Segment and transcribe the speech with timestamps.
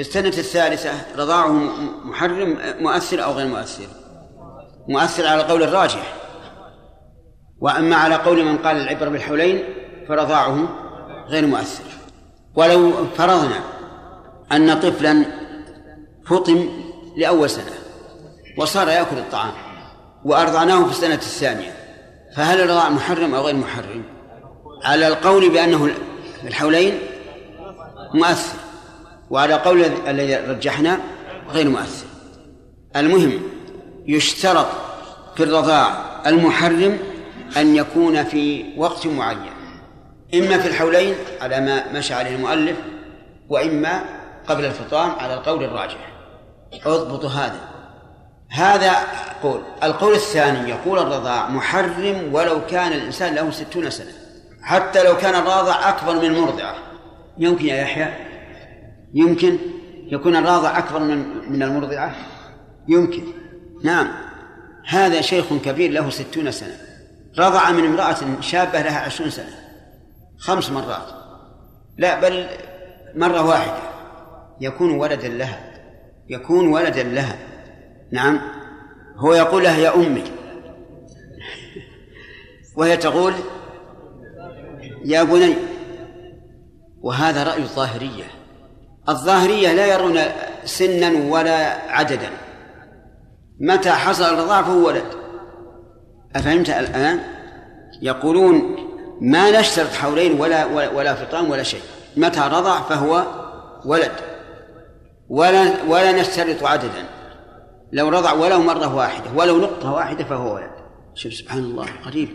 [0.00, 1.52] في السنة الثالثة رضاعه
[2.04, 3.86] محرم مؤثر أو غير مؤثر؟
[4.88, 6.14] مؤثر على القول الراجح.
[7.60, 9.64] وأما على قول من قال العبرة بالحولين
[10.08, 10.68] فرضاعه
[11.28, 11.84] غير مؤثر.
[12.54, 13.60] ولو فرضنا
[14.52, 15.24] أن طفلا
[16.26, 16.68] فطم
[17.16, 17.72] لأول سنة
[18.58, 19.52] وصار يأكل الطعام
[20.24, 21.74] وأرضعناه في السنة الثانية
[22.36, 24.04] فهل الرضاع محرم أو غير محرم؟
[24.84, 25.90] على القول بأنه
[26.44, 26.98] الحولين
[28.14, 28.59] مؤثر.
[29.30, 31.00] وعلى قول الذي رجحنا
[31.50, 32.06] غير مؤثر.
[32.96, 33.42] المهم
[34.06, 34.66] يشترط
[35.36, 36.98] في الرضاع المحرم
[37.56, 39.52] أن يكون في وقت معين.
[40.34, 42.76] إما في الحولين على ما مشى عليه المؤلف
[43.48, 44.04] وإما
[44.48, 46.12] قبل الفطام على القول الراجح.
[46.86, 47.60] اضبطوا هذا.
[48.50, 48.96] هذا
[49.42, 49.60] قول.
[49.82, 54.12] القول الثاني يقول الرضاع محرم ولو كان الإنسان له ستون سنة.
[54.62, 56.74] حتى لو كان الراضع أكبر من المرضعة
[57.38, 58.29] يمكن يا يحيى
[59.14, 59.58] يمكن
[60.06, 62.14] يكون الراضع أكبر من من المرضعة؟
[62.88, 63.22] يمكن.
[63.84, 64.08] نعم.
[64.88, 66.76] هذا شيخ كبير له ستون سنة.
[67.38, 69.54] رضع من امرأة شابة لها عشرون سنة.
[70.38, 71.06] خمس مرات.
[71.98, 72.46] لا بل
[73.14, 73.78] مرة واحدة.
[74.60, 75.60] يكون ولدا لها.
[76.28, 77.38] يكون ولدا لها.
[78.12, 78.40] نعم.
[79.16, 80.24] هو يقول لها يا أمي.
[82.76, 83.32] وهي تقول
[85.04, 85.54] يا بني.
[87.00, 88.39] وهذا رأي الظاهرية.
[89.10, 90.20] الظاهرية لا يرون
[90.64, 92.30] سنا ولا عددا.
[93.60, 95.04] متى حصل الرضاع فهو ولد.
[96.36, 97.20] أفهمت؟ الآن
[98.02, 98.76] يقولون
[99.20, 101.80] ما نشترط حولين ولا ولا فطام ولا شيء.
[102.16, 103.24] متى رضع فهو
[103.84, 104.12] ولد.
[105.28, 107.04] ولا ولا نشترط عددا.
[107.92, 110.70] لو رضع ولو مرة واحدة ولو نقطة واحدة فهو ولد.
[111.14, 112.28] شوف سبحان الله قريب.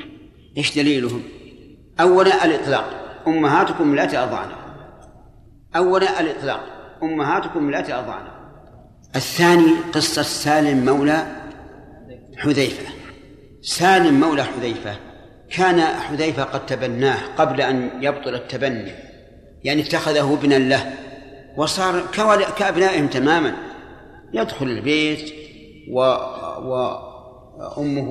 [0.57, 1.23] إيش دليلهم؟
[1.99, 2.85] أولا الإطلاق.
[3.27, 4.64] أمهاتكم التي أرضعنا
[5.75, 6.59] أولا الإطلاق
[7.03, 8.35] أمهاتكم التي أرضعنا
[9.15, 11.25] الثاني قصة سالم مولى
[12.37, 12.87] حذيفة.
[13.61, 14.95] سالم مولى حذيفة
[15.51, 18.91] كان حذيفة قد تبناه قبل أن يبطل التبني
[19.63, 20.93] يعني اتخذه ابنا له
[21.57, 22.03] وصار
[22.57, 23.55] كأبنائهم تماما.
[24.33, 25.33] يدخل البيت
[25.91, 25.99] و
[27.57, 28.09] وأمه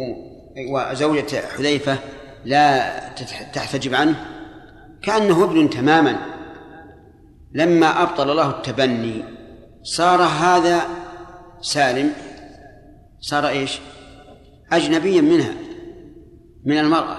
[0.72, 1.98] وزوجة حذيفة
[2.44, 2.90] لا
[3.52, 4.24] تحتجب عنه
[5.02, 6.33] كأنه ابن تماما.
[7.54, 9.24] لما أبطل الله التبني
[9.82, 10.80] صار هذا
[11.60, 12.12] سالم.
[13.20, 13.78] صار إيش؟
[14.72, 15.54] أجنبيا منها
[16.66, 17.16] من المرأة.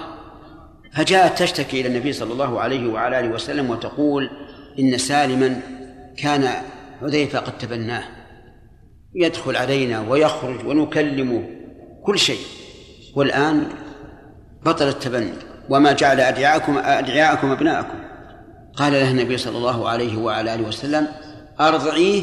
[0.94, 4.30] فجاءت تشتكي إلى النبي صلى الله عليه وعلى آله وسلم وتقول
[4.78, 5.60] إن سالما
[6.18, 6.48] كان
[7.00, 8.04] حذيفة قد تبناه.
[9.14, 11.48] يدخل علينا ويخرج ونكلمه
[12.04, 12.40] كل شيء.
[13.16, 13.68] والآن
[14.66, 15.32] بطل التبني.
[15.68, 18.05] وما جعل أدعياءكم أدعياءكم أبناءكم.
[18.76, 21.08] قال له النبي صلى الله عليه وعلى آله وسلم
[21.60, 22.22] أرضعيه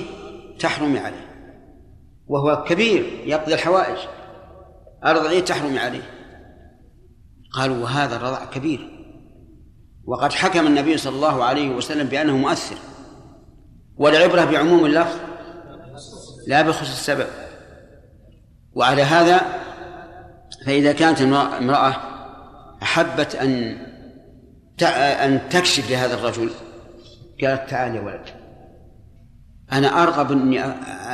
[0.59, 1.33] تحرمي عليه
[2.27, 3.97] وهو كبير يقضي الحوائج
[5.05, 6.03] أرضعيه تحرمي عليه.
[7.53, 8.89] قالوا وهذا الرضع كبير
[10.05, 12.75] وقد حكم النبي صلى الله عليه وسلم بأنه مؤثر
[13.95, 15.19] والعبرة بعموم اللفظ
[16.47, 17.27] لا بخصوص السبب.
[18.73, 19.41] وعلى هذا
[20.65, 21.95] فإذا كانت امرأة
[22.83, 23.77] أحبت أن
[24.81, 26.49] أن تكشف لهذا الرجل.
[27.41, 28.25] قالت تعال يا ولد.
[29.71, 30.63] أنا أرغب أني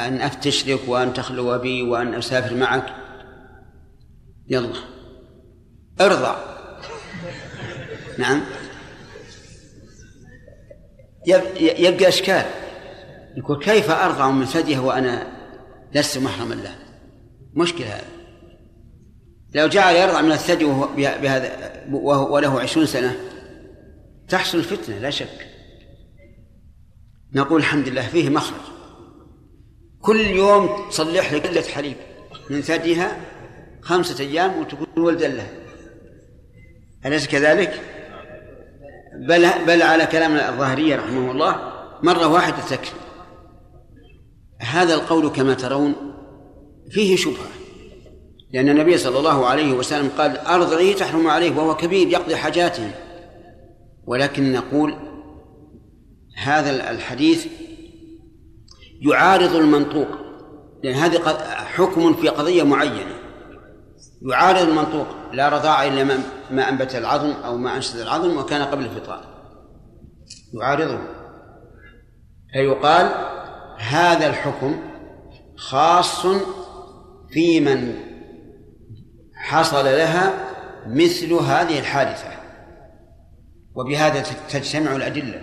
[0.07, 2.85] أن أفتش لك وأن تخلو بي وأن أسافر معك.
[4.47, 4.79] يلا.
[6.01, 6.35] ارضع.
[8.17, 8.41] نعم.
[11.59, 12.45] يبقى إشكال.
[13.37, 15.27] يقول كيف أرضع من ثديه وأنا
[15.93, 16.75] لست محرما له؟
[17.53, 18.03] مشكلة هذا
[19.55, 20.65] لو جعل يرضع من الثدي
[20.95, 21.51] بهذا
[21.91, 23.15] وله عشرون سنة
[24.29, 25.47] تحصل الفتنة لا شك.
[27.34, 28.62] نقول الحمد لله فيه مخرج.
[30.01, 31.95] كل يوم تصلح لك قلة حليب.
[32.50, 33.18] من ثديها
[33.81, 35.50] خمسة أيام وتكون ولدا لها
[37.06, 37.81] أليس كذلك؟
[39.28, 41.73] بل بل على كلام الظاهرية رحمه الله
[42.03, 42.95] مرة واحدة تكفي.
[44.59, 45.95] هذا القول كما ترون
[46.89, 47.50] فيه شبهة.
[48.53, 52.92] لأن النبي صلى الله عليه وسلم قال أرضعيه تحرم عليه وهو كبير يقضي حاجاته.
[54.09, 54.95] ولكن نقول
[56.38, 57.47] هذا الحديث
[59.01, 60.07] يعارض المنطوق
[60.83, 61.17] لأن هذه
[61.75, 63.15] حكم في قضية معينة.
[64.21, 66.19] يعارض المنطوق لا رضاع إلا
[66.51, 69.23] ما أنبت العظم أو ما أنشد العظم وكان قبل الفطار.
[70.53, 71.00] يعارضه.
[72.53, 73.12] فيقال
[73.77, 74.79] هذا الحكم
[75.57, 76.25] خاص
[77.29, 77.95] في من
[79.35, 80.33] حصل لها
[80.88, 82.38] مثل هذه الحادثة.
[83.79, 85.41] وبهذا تجتمع الأدلة.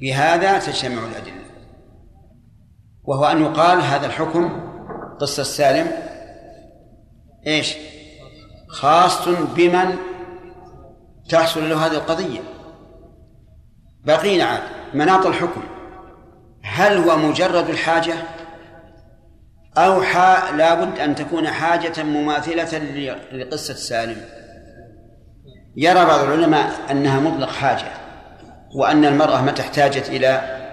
[0.00, 1.44] بهذا تجتمع الأدلة.
[3.04, 4.72] وهو أن يقال هذا الحكم
[5.20, 5.92] قصة سالم.
[7.46, 7.76] إيش؟
[8.68, 9.96] خاص بمن
[11.28, 12.40] تحصل له هذه القضية.
[14.04, 14.62] بقينا عاد.
[14.94, 15.62] مناط الحكم.
[16.62, 18.14] هل هو مجرد الحاجة؟
[19.76, 22.78] أو حا لابد أن تكون حاجة مماثلة
[23.32, 24.45] لقصة سالم.
[25.76, 27.92] يرى بعض العلماء أنها مطلق حاجة
[28.74, 30.28] وأن المرأة متى احتاجت إلى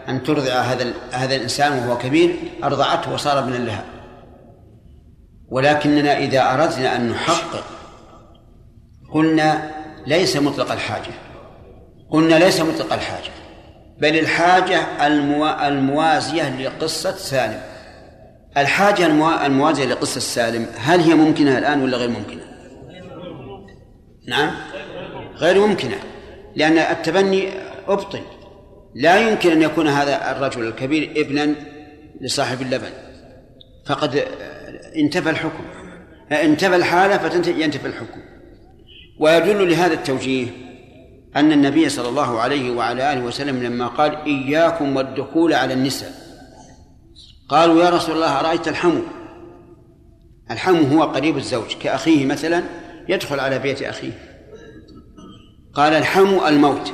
[0.09, 3.83] أن ترضع هذا هذا الإنسان وهو كبير أرضعته وصار ابنا لها.
[5.49, 7.63] ولكننا إذا أردنا أن نحقق
[9.13, 9.71] قلنا
[10.07, 11.13] ليس مطلق الحاجة.
[12.09, 13.31] قلنا ليس مطلق الحاجة
[14.01, 15.07] بل الحاجة
[15.67, 17.61] الموازية لقصة سالم.
[18.57, 19.05] الحاجة
[19.45, 22.41] الموازية لقصة سالم هل هي ممكنة الآن ولا غير ممكنة؟
[24.27, 24.51] نعم؟
[25.35, 25.97] غير ممكنة
[26.55, 27.49] لأن التبني
[27.87, 28.21] أبطل.
[28.95, 31.55] لا يمكن أن يكون هذا الرجل الكبير ابنا
[32.21, 32.89] لصاحب اللبن.
[33.85, 34.23] فقد
[34.95, 35.63] انتفى الحكم.
[36.31, 38.19] انتفى الحالة فينتفي الحكم.
[39.19, 40.47] ويدل لهذا التوجيه
[41.35, 46.11] أن النبي صلى الله عليه وعلى آله وسلم لما قال إياكم والدخول على النساء
[47.49, 49.01] قالوا يا رسول الله أرأيت الحمو؟
[50.51, 52.63] الحمو هو قريب الزوج كأخيه مثلا
[53.09, 54.11] يدخل على بيت أخيه.
[55.73, 56.93] قال الحمو الموت.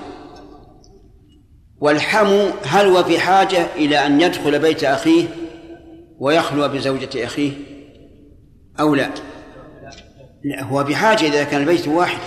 [1.79, 5.27] والحمو هل هو في حاجة إلى أن يدخل بيت أخيه
[6.19, 7.51] ويخلو بزوجة أخيه
[8.79, 9.09] أو لا؟
[10.43, 12.19] لا هو بحاجة إذا كان البيت واحد.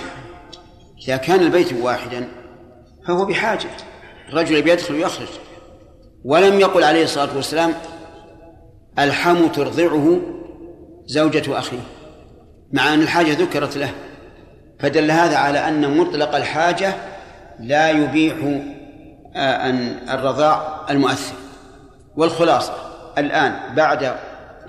[1.04, 2.28] إذا كان البيت واحدا
[3.06, 3.70] فهو بحاجة
[4.28, 5.28] الرجل يدخل ويخرج.
[6.24, 7.74] ولم يقل عليه الصلاة والسلام
[8.98, 10.20] الحم ترضعه
[11.06, 11.82] زوجة أخيه
[12.72, 13.92] مع أن الحاجة ذكرت له.
[14.82, 16.94] فدل هذا على أن مطلق الحاجة
[17.60, 18.34] لا يبيح
[19.36, 21.34] آه، أن الرضاع المؤثر.
[22.16, 22.74] والخلاصة
[23.18, 24.14] الآن بعد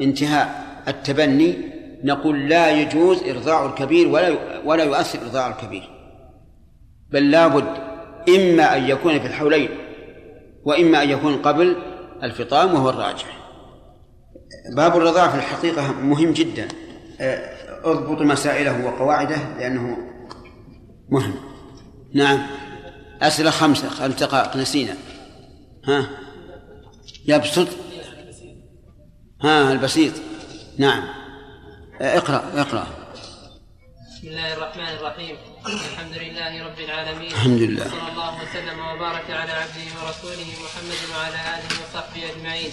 [0.02, 1.58] انتهاء التبني
[2.04, 5.90] نقول لا يجوز إرضاع الكبير ولا ولا يؤثر إرضاع الكبير.
[7.12, 7.68] بل لابد
[8.30, 9.70] إما أن يكون في الحولين
[10.66, 11.76] وإما أن يكون قبل
[12.24, 13.38] الفطام وهو الراجح.
[14.76, 16.68] باب الرضاع في الحقيقة مهم جدا.
[17.22, 17.53] آه،
[17.84, 19.98] اضبط مسائله وقواعده لأنه
[21.10, 21.36] مهم.
[22.14, 22.48] نعم.
[23.22, 24.98] أسئلة خمسة خمس دقائق نسينا
[25.88, 26.10] ها
[27.26, 27.68] يبسط
[29.42, 30.14] ها البسيط.
[30.78, 31.04] نعم.
[32.02, 32.88] اقرأ اقرأ.
[34.24, 35.36] بسم الله الرحمن الرحيم.
[35.66, 37.32] الحمد لله رب العالمين.
[37.32, 37.84] الحمد لله.
[37.84, 42.72] صلى الله وسلم وبارك على عبده ورسوله محمد وعلى آله وصحبه أجمعين.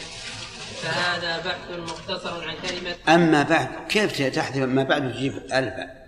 [0.83, 6.01] فهذا بحث مختصر عن كلمة أما بعد كيف تحذف أما بعد تجيب ألفا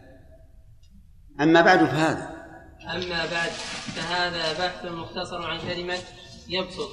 [1.41, 2.31] أما بعد فهذا.
[2.95, 3.51] أما بعد
[3.97, 5.99] فهذا بحث مختصر عن كلمة
[6.49, 6.91] يبسط.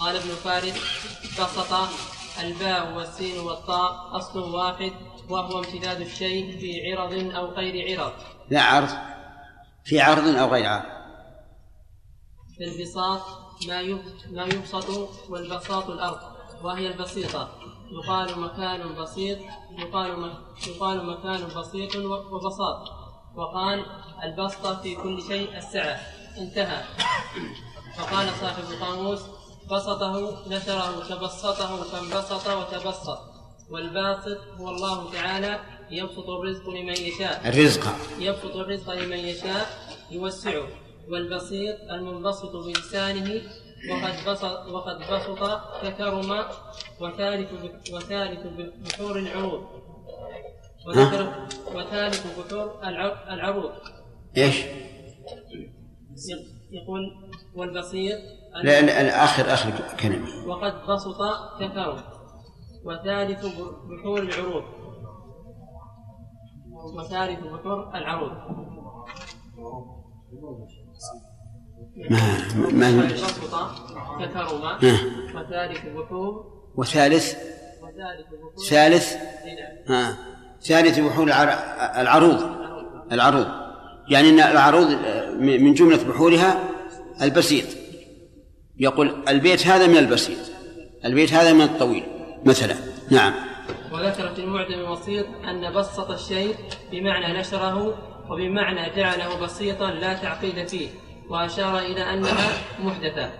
[0.00, 0.74] قال ابن فارس
[1.40, 1.72] بسط
[2.40, 4.92] الباء والسين والطاء أصل واحد
[5.28, 8.12] وهو امتداد الشيء في عرض أو غير عرض.
[8.50, 8.88] لا عرض.
[9.84, 10.84] في عرض أو غير عرض.
[12.56, 13.22] في البساط
[13.68, 13.82] ما
[14.30, 14.88] ما يبسط
[15.28, 16.31] والبساط الأرض.
[16.64, 17.48] وهي البسيطة.
[17.92, 19.38] يقال مكان بسيط
[19.78, 20.32] يقال
[20.66, 22.88] يقال مكان بسيط وبساط.
[23.36, 23.86] وقال
[24.22, 26.00] البسطة في كل شيء السعة.
[26.38, 26.84] انتهى.
[27.96, 29.20] فقال صاحب القاموس
[29.70, 33.18] بسطه نشره تبسطه فانبسط وتبسط.
[33.70, 37.48] والباسط هو الله تعالى يبسط الرزق لمن يشاء.
[37.48, 37.94] الرزق.
[38.18, 39.66] يبسط الرزق لمن يشاء
[40.10, 40.68] يوسعه.
[41.08, 43.42] والبسيط المنبسط بلسانه
[43.90, 46.30] وقد بسط وقد بسط ككرم
[47.00, 47.52] وثالث
[47.92, 48.46] وثالث
[48.82, 49.62] بحور العروض.
[51.74, 52.80] وثالث بحور
[53.32, 53.72] العروض.
[54.36, 54.64] إيش؟
[56.70, 58.18] يقول والبسيط
[58.64, 60.46] لا, لا آخر آخر كلمة.
[60.46, 61.20] وقد بسط
[61.60, 62.02] ككرم
[62.84, 63.44] وثالث
[63.90, 64.64] بحور العروض.
[66.96, 68.32] وثالث بحور العروض.
[72.10, 73.08] ما ما
[74.20, 74.78] ككرما
[75.34, 76.44] وثالث بحور
[76.76, 77.34] وثالث؟
[78.68, 79.16] ثالث؟
[79.88, 80.16] ها.
[80.62, 81.26] ثالث بحور
[81.96, 82.42] العروض.
[83.12, 83.46] العروض.
[84.08, 84.88] يعني إن العروض
[85.40, 86.68] من جملة بحورها
[87.22, 87.64] البسيط.
[88.78, 90.38] يقول البيت هذا من البسيط.
[91.04, 92.04] البيت هذا من الطويل.
[92.44, 92.74] مثلا.
[93.10, 93.34] نعم.
[93.92, 96.54] وذكر في المعجم الوسيط أن بسط الشيء
[96.92, 97.94] بمعنى نشره
[98.30, 100.88] وبمعنى جعله بسيطا لا تعقيد فيه.
[101.32, 103.32] وأشار إلى أنها محدثة.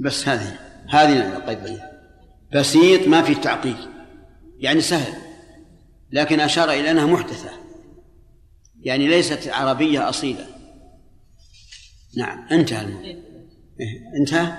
[0.00, 1.92] بس هذه هذه القضية
[2.54, 3.76] بسيط ما في تعقيد.
[4.58, 5.14] يعني سهل.
[6.10, 7.50] لكن أشار إلى أنها محدثة.
[8.80, 10.46] يعني ليست عربية أصيلة.
[12.16, 13.06] نعم انتهى الموضوع.
[13.80, 14.52] إيه، انتهى؟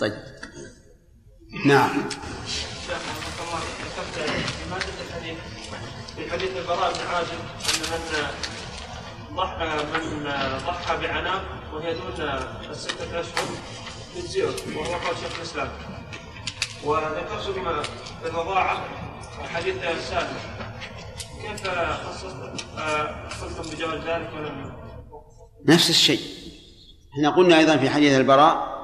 [0.00, 0.12] طيب.
[1.66, 2.08] نعم.
[6.16, 7.80] في حديث البراء بن عازب أن
[9.30, 10.24] من ضحى من
[10.66, 12.28] ضحى بعناق وهي دون
[12.70, 13.44] الستة أشهر
[14.14, 14.44] تجزئه
[14.76, 15.68] وهو قول شيخ الإسلام.
[16.84, 17.68] وذكرتم
[18.24, 18.84] الرضاعة
[19.54, 19.74] حديث
[20.10, 20.36] سالم
[21.42, 21.68] كيف
[23.42, 24.72] قلتم بجواز ذلك ولم
[25.68, 26.20] نفس الشيء.
[27.14, 28.76] إحنا قلنا أيضا في حديث البراء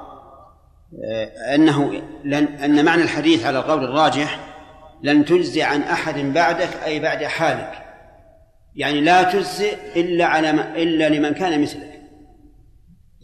[1.05, 4.41] آه، أنه لن أن معنى الحديث على القول الراجح
[5.03, 7.73] لن تجزي عن أحد بعدك أي بعد حالك.
[8.75, 10.51] يعني لا تجزئ إلا على
[10.83, 11.92] إلا لمن كان مثلك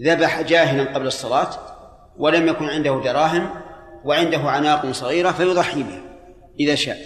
[0.03, 1.51] ذبح جاهلا قبل الصلاة
[2.17, 3.51] ولم يكن عنده دراهم
[4.05, 6.03] وعنده عناق صغيرة فيضحي بها
[6.61, 6.99] إذا شاء.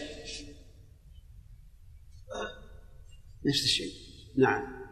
[3.46, 3.92] نفس الشيء.
[4.38, 4.82] نعم.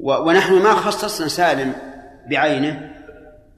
[0.00, 1.74] ونحن ما خصصنا سالم
[2.30, 2.94] بعينه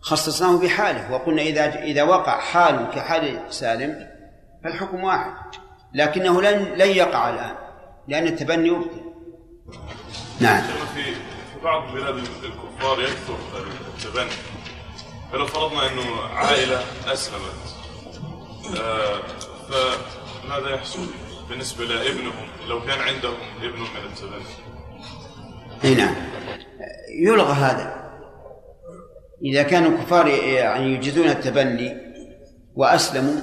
[0.00, 4.08] خصصناه بحاله وقلنا إذا إذا وقع حال كحال سالم
[4.64, 5.34] فالحكم واحد
[5.94, 7.56] لكنه لن لن يقع الآن
[8.08, 9.12] لأن التبني يبطل
[10.40, 10.62] نعم.
[10.94, 11.14] في
[11.64, 13.38] بعض بلاد الكفار يكثر
[13.94, 14.30] التبني.
[15.32, 17.76] فلو فرضنا إنه عائلة أسلمت
[18.80, 19.20] آه
[19.68, 21.06] فماذا يحصل
[21.48, 24.44] بالنسبة لابنهم لو كان عندهم ابن من التبني؟
[25.84, 26.14] أي نعم.
[27.20, 28.06] يلغى هذا.
[29.44, 31.96] إذا كانوا الكفار يعني يجيزون التبني
[32.74, 33.40] وأسلموا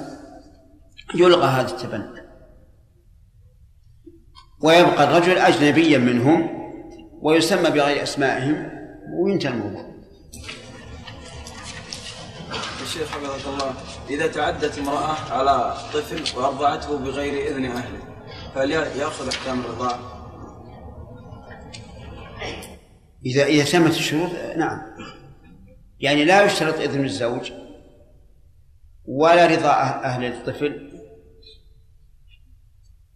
[1.14, 2.24] يلغى هذا التبني.
[4.60, 6.63] ويبقى الرجل أجنبيا منهم
[7.24, 8.70] ويسمى بغير أسمائهم
[9.12, 9.94] وينتهي الموضوع.
[12.82, 13.74] الشيخ حفظك الله
[14.10, 17.98] إذا تعدت امرأة على طفل وأرضعته بغير إذن أهله
[18.54, 19.98] فهل يأخذ أحكام الرضاعة؟
[23.26, 24.82] إذا إذا تمت الشروط نعم.
[26.00, 27.52] يعني لا يشترط إذن الزوج
[29.04, 29.72] ولا رضا
[30.04, 30.90] أهل الطفل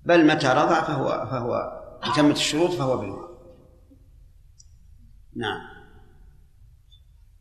[0.04, 1.72] بل متى رضع فهو فهو
[2.16, 3.27] تمت الشروط فهو بالماء
[5.38, 5.60] نعم.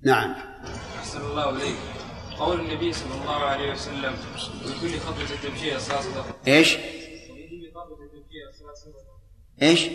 [0.01, 0.32] نعم.
[0.98, 1.77] أحسن الله إليك.
[2.39, 4.13] قول النبي صلى الله عليه وسلم
[4.66, 6.77] لكل خطوة تمشيها صاصة إيش؟
[9.62, 9.89] إيش؟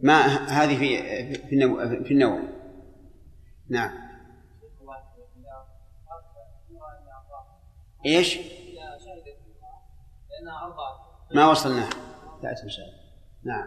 [0.00, 0.98] ما هذه في
[1.48, 2.52] في النوم في النوم.
[3.68, 3.90] نعم.
[8.06, 8.38] إيش؟
[11.34, 11.90] ما وصلنا.
[12.68, 13.02] شاء الله
[13.44, 13.66] نعم.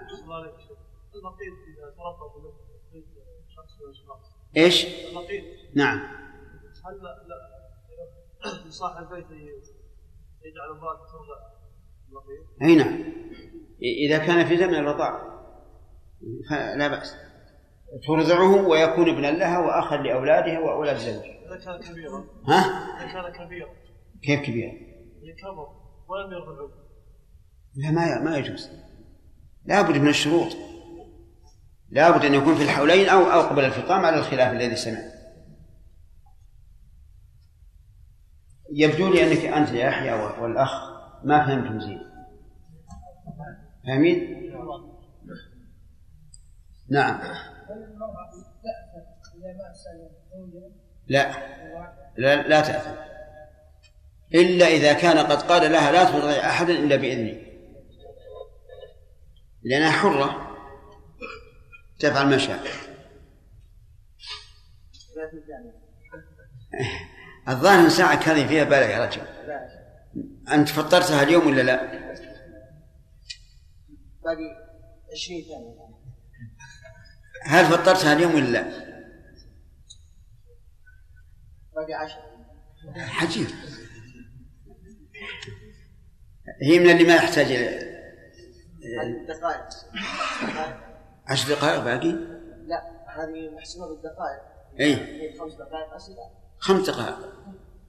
[4.58, 4.86] إيش؟
[5.76, 6.00] نعم
[8.46, 9.26] هل لصاحب البيت
[10.46, 11.00] يجعل امرأة
[12.62, 13.14] أي نعم
[13.82, 15.36] إذا كان في زمن الرضاع
[16.50, 17.16] فلا بأس
[18.08, 22.60] ترضعه ويكون ابنا لها وأخا لأولادها وأولاد زوجها إذا كان كبيرا ها؟
[22.98, 23.70] إذا كان كبيرا
[24.24, 24.72] كيف كبيرا؟
[25.42, 25.68] كبر
[26.08, 26.70] ولم يرضعه
[27.76, 28.70] لا ما ما يجوز
[29.66, 30.56] لابد من الشروط
[31.90, 35.16] لابد أن يكون في الحولين أو أو قبل الفطام على الخلاف الذي سمع
[38.74, 40.72] يبدو لي أنك أنت يا يحيى والأخ
[41.24, 42.02] ما فهمتم زين.
[43.88, 44.52] فاهمين؟
[46.90, 47.22] نعم.
[51.08, 51.32] لا.
[52.18, 52.96] لا لا تأثم.
[54.36, 57.42] إلا إذا كان قد قال لها لا ترضي أحدا إلا بإذنه.
[59.64, 60.45] لأنها حرة.
[62.10, 62.60] تفعل ما شاء.
[67.48, 69.22] الظاهر ساعك هذه فيها بالغ يا رجل.
[70.52, 71.86] أنت فطرتها اليوم ولا لا؟
[74.24, 74.50] باقي
[75.14, 75.86] 20 ثانية.
[77.44, 78.64] هل فطرتها اليوم ولا لا؟
[81.76, 82.22] باقي عشر
[82.98, 83.48] عجيب.
[86.62, 87.48] هي من اللي ما يحتاج
[89.28, 89.70] دقائق.
[91.28, 92.12] عشر دقائق باقي؟
[92.68, 92.82] لا
[93.18, 94.42] هذه محسوبة بالدقائق.
[94.80, 94.96] إي.
[95.40, 96.30] خمس دقائق أسئلة
[96.60, 97.18] خمس دقائق.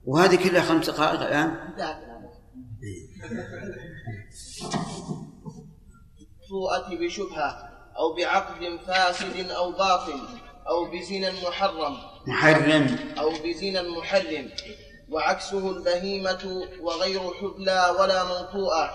[0.05, 2.27] وهذه كلها خمس دقائق الآن؟ انتهت الأمر
[7.05, 10.19] بشبهة أو بعقد فاسد أو باطل
[10.67, 11.97] أو بزنا محرم.
[12.27, 12.97] محرم.
[13.19, 14.49] أو بزنا محرم.
[15.09, 18.89] وعكسه البهيمة وغير حبلى ولا موطوءة.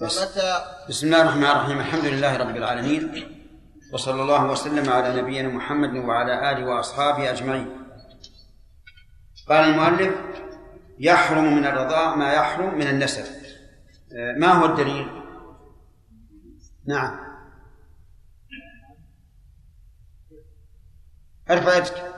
[0.00, 1.78] فمتى؟ بسم الله الرحمن الرحيم.
[1.78, 3.39] الحمد لله رب العالمين.
[3.92, 7.86] وصلى الله وسلم على نبينا محمد وعلى آله وأصحابه أجمعين.
[9.48, 10.14] قال المؤلف
[10.98, 13.24] يحرم من الرضاع ما يحرم من النسب.
[14.38, 15.22] ما هو الدليل؟
[16.86, 17.20] نعم.
[21.50, 22.12] ارفع يدك.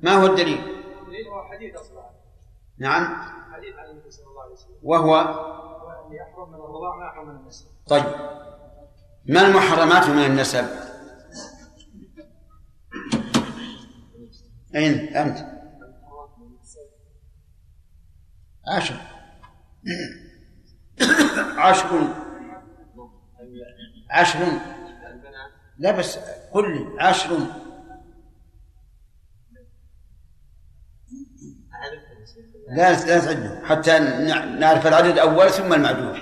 [0.00, 2.10] ما هو الدليل؟ الدليل هو حديث أصلا
[2.78, 3.16] نعم.
[3.52, 4.76] حديث عن النبي صلى الله عليه وسلم.
[4.82, 5.14] وهو؟
[6.10, 7.66] يحرم من الرضاع ما يحرم من النسب.
[7.86, 8.04] طيب.
[9.26, 10.64] ما المحرمات من النسب؟
[14.74, 15.38] أين؟ أنت؟
[18.76, 18.96] عشر.
[21.56, 22.14] عشر.
[24.10, 24.38] عشر.
[25.78, 26.18] لا بس
[26.52, 27.38] قل لي عشر.
[32.68, 36.16] لا لا تعد حتى نع- نعرف العدد الأول ثم المعدود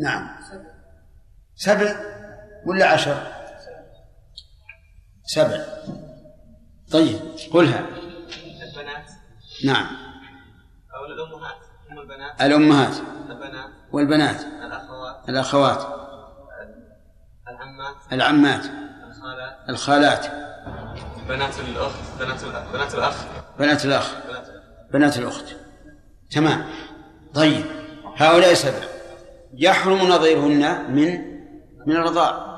[0.00, 0.35] نعم.
[1.56, 1.96] سبع
[2.66, 3.32] ولا عشر؟
[5.24, 5.64] سبع.
[6.92, 7.20] طيب
[7.52, 7.78] قلها.
[7.78, 9.10] البنات.
[9.64, 9.86] نعم.
[10.96, 11.56] أو الأمهات
[11.90, 12.42] أم البنات.
[12.42, 12.96] الأمهات.
[13.30, 13.70] البنات.
[13.92, 14.40] والبنات.
[14.40, 15.28] الأخوات.
[15.28, 15.86] الأخوات.
[17.48, 17.96] العمات.
[18.12, 18.64] العمات.
[19.08, 19.68] الخالات.
[19.68, 20.26] الخالات.
[21.28, 23.24] بنات الأخت بنات الأخ بنات الأخ.
[23.58, 24.14] بنات الأخ.
[24.14, 24.56] بنات الأخ
[24.92, 25.56] بنات الأخت.
[26.30, 26.66] تمام.
[27.34, 27.64] طيب
[28.16, 28.84] هؤلاء سبع.
[29.54, 31.35] يحرم نظيرهن من
[31.86, 32.56] من الرضاع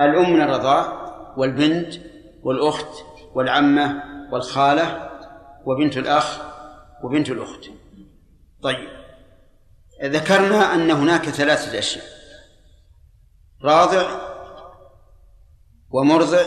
[0.00, 1.00] الأم من الرضاع
[1.36, 1.94] والبنت
[2.42, 3.04] والأخت
[3.34, 5.10] والعمة والخالة
[5.66, 6.40] وبنت الأخ
[7.04, 7.64] وبنت الأخت.
[8.62, 8.88] طيب.
[10.04, 12.04] ذكرنا أن هناك ثلاثة أشياء.
[13.64, 14.20] راضع
[15.90, 16.42] ومرضع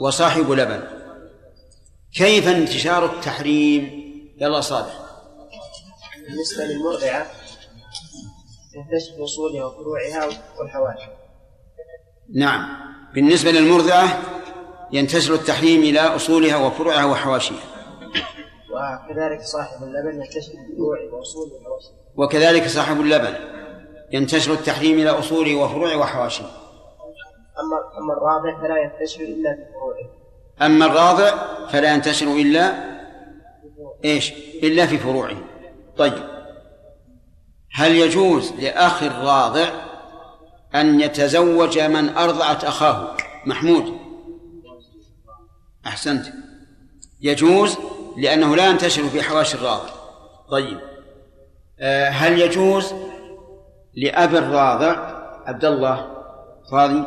[0.00, 0.82] وصاحب لبن.
[2.14, 4.04] كيف انتشار التحريم؟
[4.40, 5.04] يلا صالح
[6.28, 7.26] بالنسبة للمرضعة
[8.74, 10.28] تنتشر أصولها وفروعها
[10.58, 11.10] والحواشي
[12.34, 12.66] نعم.
[13.14, 14.18] بالنسبة للمرضعة
[14.92, 17.74] ينتشر التحريم إلى أصولها وفروعها وحواشيها.
[18.74, 23.34] وكذلك صاحب اللبن ينتشر بفروعه وأصوله وحواشيه وكذلك صاحب اللبن
[24.12, 26.44] ينتشر التحريم إلى أصوله وفروعه وحواشيه
[27.60, 30.10] أما أما الرابع فلا ينتشر إلا بفروعه
[30.62, 31.30] أما الراضع
[31.66, 32.94] فلا ينتشر إلا
[34.04, 34.32] إيش؟
[34.62, 35.36] إلا في فروعه.
[35.96, 36.33] طيب.
[37.74, 39.68] هل يجوز لأخ الراضع
[40.74, 43.98] أن يتزوج من أرضعت أخاه؟ محمود.
[45.86, 46.26] أحسنت.
[47.20, 47.76] يجوز
[48.16, 49.90] لأنه لا ينتشر في حواشي الراضع.
[50.50, 50.80] طيب.
[51.80, 52.94] آه، هل يجوز
[53.94, 54.96] لأب الراضع
[55.46, 56.10] عبد الله
[56.70, 57.04] فاضي؟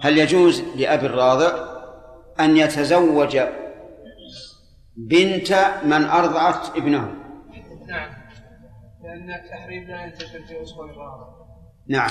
[0.00, 1.52] هل يجوز لأب الراضع
[2.40, 3.38] أن يتزوج
[4.96, 7.14] بنت من أرضعت ابنه؟
[7.88, 8.17] نعم.
[9.08, 11.26] لأن التحريم لا ينتشر في أصول الرابع
[11.88, 12.10] نعم.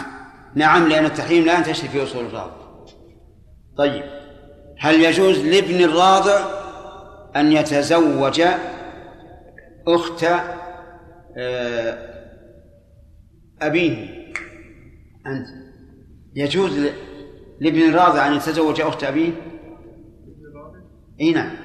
[0.55, 2.67] نعم لأن التحريم لا ينتشر في أصول الراضع
[3.77, 4.03] طيب
[4.79, 6.39] هل يجوز لابن الراضع
[7.35, 8.41] أن يتزوج
[9.87, 10.23] أخت
[11.37, 11.97] آه،
[13.61, 14.07] أبيه؟
[15.27, 15.47] أنت.
[16.35, 16.87] يجوز
[17.59, 19.31] لابن الراضع أن يتزوج أخت أبيه؟
[21.21, 21.57] إي نعم.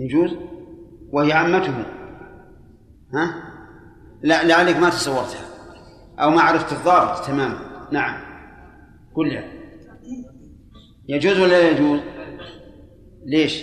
[0.00, 0.36] يجوز.
[1.12, 1.84] وهي عمته.
[3.14, 3.53] ها؟
[4.24, 5.44] لا لعلك ما تصورتها.
[6.20, 7.26] أو ما عرفت الضابط.
[7.26, 7.58] تماما
[7.92, 8.20] نعم.
[9.14, 9.44] كلها.
[11.08, 12.00] يجوز ولا لا يجوز؟
[13.26, 13.62] ليش؟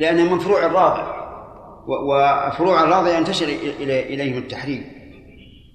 [0.00, 1.24] لأنه من فروع الراضع
[1.86, 2.12] و-
[2.48, 3.48] وفروع الراضع ينتشر
[3.80, 4.84] إليهم التحريم.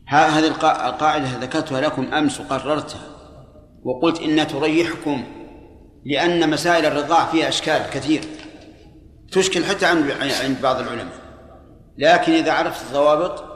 [0.07, 3.01] هذه القا- القاعدة ذكرتها لكم أمس وقررتها.
[3.83, 5.23] وقلت إنها تريحكم
[6.05, 8.21] لأن مسائل الرضاع فيها أشكال كثير.
[9.31, 11.19] تشكل حتى عند بعض العلماء.
[11.97, 13.48] لكن إذا عرفت الضوابط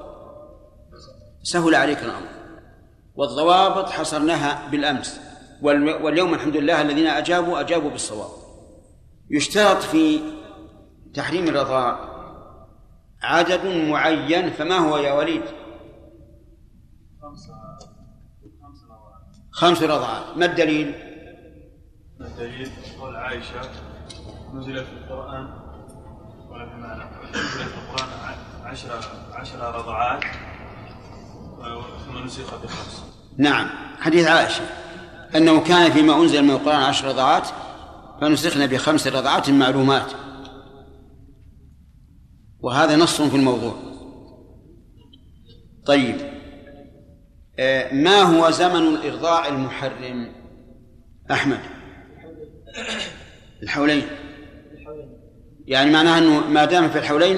[1.44, 2.28] سهل عليك الأمر.
[3.16, 5.22] والضوابط حصرناها بالأمس.
[5.62, 8.30] وال- واليوم الحمد لله الذين أجابوا أجابوا بالصواب.
[9.30, 10.20] يشترط في
[11.14, 12.00] تحريم الرضاع
[13.22, 15.42] عدد معين فما هو يا وليد؟
[19.52, 20.96] خمس رضعات ما الدليل؟
[22.22, 22.70] الدليل؟
[23.02, 23.62] قول عائشة
[24.54, 25.48] نزل في القرآن.
[26.50, 28.10] ولا في معنى نزل في القرآن
[28.64, 29.00] عشر
[29.34, 30.24] عشر رضعات
[33.38, 34.64] نعم حديث عائشة.
[35.36, 37.48] أنه كان فيما أنزل من القرآن عشر رضعات
[38.22, 40.12] فنسخنا بخمس رضعات معلومات.
[42.60, 43.76] وهذا نص في الموضوع.
[45.86, 46.16] طيب
[47.60, 50.32] آه، ما هو زمن الإرضاع المحرم؟
[51.32, 51.60] أحمد.
[53.64, 54.04] الحولين.
[55.66, 57.38] يعني معناه أنه ما دام في الحولين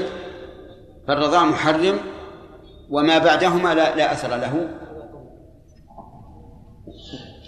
[1.07, 1.99] فالرضاع محرم
[2.89, 4.69] وما بعدهما لا, لا أثر له.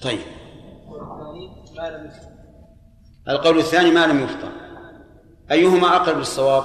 [0.03, 0.19] طيب.
[3.29, 4.49] القول الثاني ما لم يفطر.
[5.51, 6.63] أيهما أقرب للصواب؟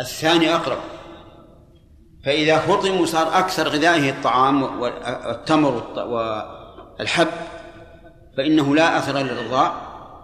[0.00, 0.78] الثاني أقرب.
[2.24, 7.28] فإذا فطم وصار أكثر غذائه الطعام والتمر والحب
[8.36, 9.72] فإنه لا أثر للرضاع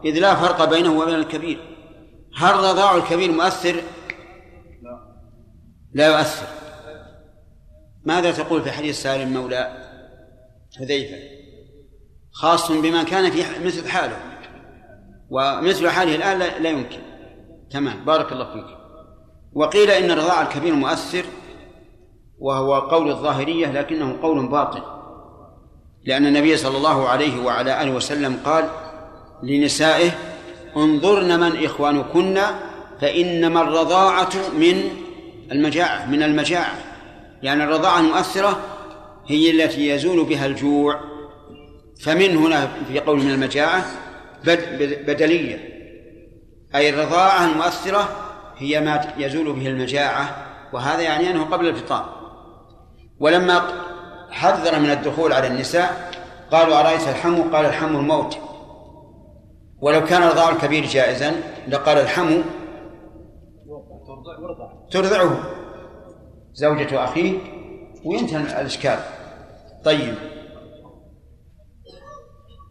[0.05, 1.77] إذ لا فرق بينه وبين الكبير.
[2.37, 3.83] هل رضاع الكبير مؤثر؟
[5.93, 6.62] لا يؤثر.
[8.05, 9.77] ماذا تقول في حديث سالم مولى
[10.79, 11.17] حذيفة؟
[12.33, 14.17] خاص بمن كان في مثل حاله.
[15.31, 16.99] ومثل حاله الآن لا, لا يمكن.
[17.71, 18.05] تمام.
[18.05, 18.77] بارك الله فيك.
[19.53, 21.25] وقيل إن الرضاع الكبير مؤثر
[22.39, 24.83] وهو قول الظاهرية لكنه قول باطل.
[26.05, 28.69] لأن النبي صلى الله عليه وعلى آله وسلم قال
[29.43, 30.11] لنسائه
[30.77, 32.41] انظرن من إخوانكن
[33.01, 34.91] فإنما الرضاعة من
[35.53, 36.92] المجاعة من المجاعة.
[37.43, 38.61] يعني الرضاعة المؤثرة
[39.27, 41.01] هي التي يزول بها الجوع.
[42.01, 43.85] فمن هنا في قول من المجاعة
[45.07, 45.73] بدلية.
[46.75, 48.09] أي الرضاعة المؤثرة
[48.57, 50.37] هي ما يزول به المجاعة
[50.73, 52.23] وهذا يعني أنه قبل الفطار
[53.21, 53.63] ولما
[54.31, 56.11] حذر من الدخول على النساء
[56.53, 58.39] قالوا أرأيت الحم قال الحم الموت.
[59.81, 61.33] ولو كان الرضاع الكبير جائزا
[61.69, 62.43] لقال الحم
[64.91, 65.62] ترضعه.
[66.53, 67.39] زوجة أخيه
[68.05, 68.99] وينتهي الإشكال.
[69.85, 70.15] طيب.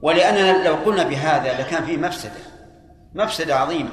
[0.01, 2.41] ولأننا لو قلنا بهذا لكان فيه مفسدة
[3.15, 3.89] مفسدة عظيمة.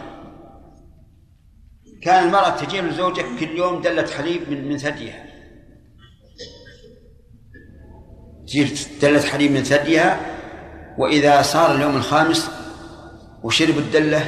[2.03, 5.27] كان المرأة تجيب لزوجها كل يوم دلة حليب من من ثديها.
[8.47, 8.69] تجيب
[9.03, 10.21] دلة حليب من ثديها
[10.99, 12.51] وإذا صار اليوم الخامس
[13.43, 14.27] وشرب الدلة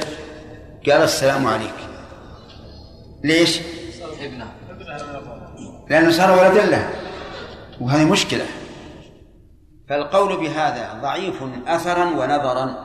[0.87, 1.75] قال السلام عليك.
[3.23, 3.59] ليش؟
[5.91, 6.89] لأنه صار ولد له
[7.81, 8.45] وهذه مشكلة.
[9.89, 12.75] فالقول بهذا ضعيف أثرا ونظرا.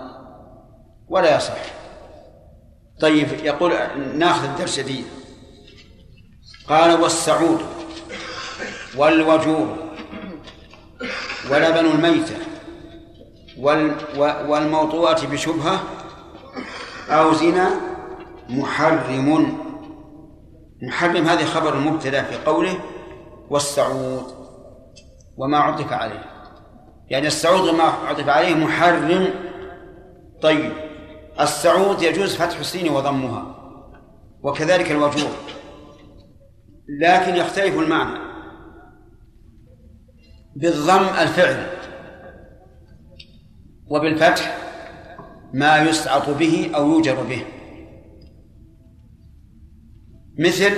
[1.08, 1.58] ولا يصح.
[3.00, 3.72] طيب يقول
[4.14, 5.04] ناخذ الدرس دي.
[6.68, 7.60] قال والسعود
[8.96, 9.76] والوجور
[11.50, 12.36] ولبن الميتة
[14.48, 15.80] والموطوءة بشبهة
[17.08, 17.70] أو زنا
[18.48, 19.58] محرم.
[20.82, 22.78] محرم هذه خبر المبتدا في قوله
[23.50, 24.24] والسعود
[25.36, 26.24] وما عطف عليه.
[27.08, 29.28] يعني السعود وما عطف عليه محرم.
[30.42, 30.72] طيب
[31.40, 33.56] السعود يجوز فتح السين وضمها
[34.42, 35.30] وكذلك الوجوه
[37.00, 38.18] لكن يختلف المعنى.
[40.56, 41.66] بالضم الفعل
[43.90, 44.58] وبالفتح
[45.54, 47.44] ما يسعط به أو يوجر به.
[50.38, 50.72] مثل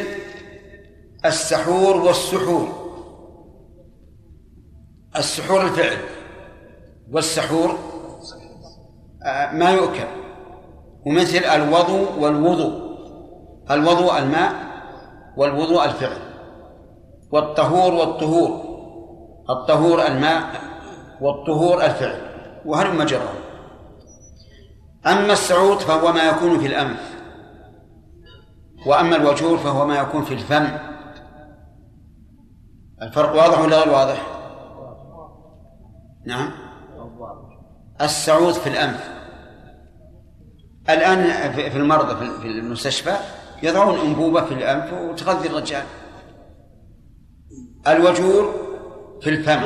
[1.25, 2.69] السحور والسحور.
[5.17, 5.99] السحور الفعل.
[7.13, 7.79] والسحور
[9.27, 10.07] آه، ما يؤكل.
[11.07, 12.89] ومثل الوضوء والوضوء
[13.71, 14.53] الوضوء الماء
[15.37, 16.19] والوضوء الفعل.
[17.33, 18.69] والطهور والطهور.
[19.51, 20.45] الطهور الماء
[21.21, 22.21] والطهور الفعل.
[22.67, 23.29] وهل مجرى
[25.07, 27.19] أما السعود فهو ما يكون في الأنف.
[28.87, 30.69] وأما الوجور فهو ما يكون في الفم.
[33.03, 34.27] الفرق واضح ولا غير واضح؟
[36.27, 36.51] نعم.
[38.01, 39.11] السعود في الأنف.
[40.91, 43.17] الآن في المرضى في المستشفى
[43.63, 45.85] يضعون أنبوبة في الأنف وتغذي الرجال.
[47.89, 48.55] الوجور
[49.23, 49.61] في الفم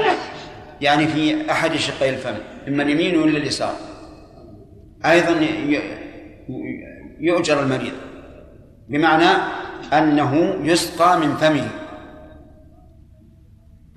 [0.80, 2.34] يعني في أحد شقي الفم
[2.68, 3.74] إما اليمين ولا اليسار.
[5.04, 5.46] أيضا
[7.18, 7.92] يؤجر المريض
[8.88, 9.28] بمعنى
[9.92, 11.81] أنه يسقى من فمه.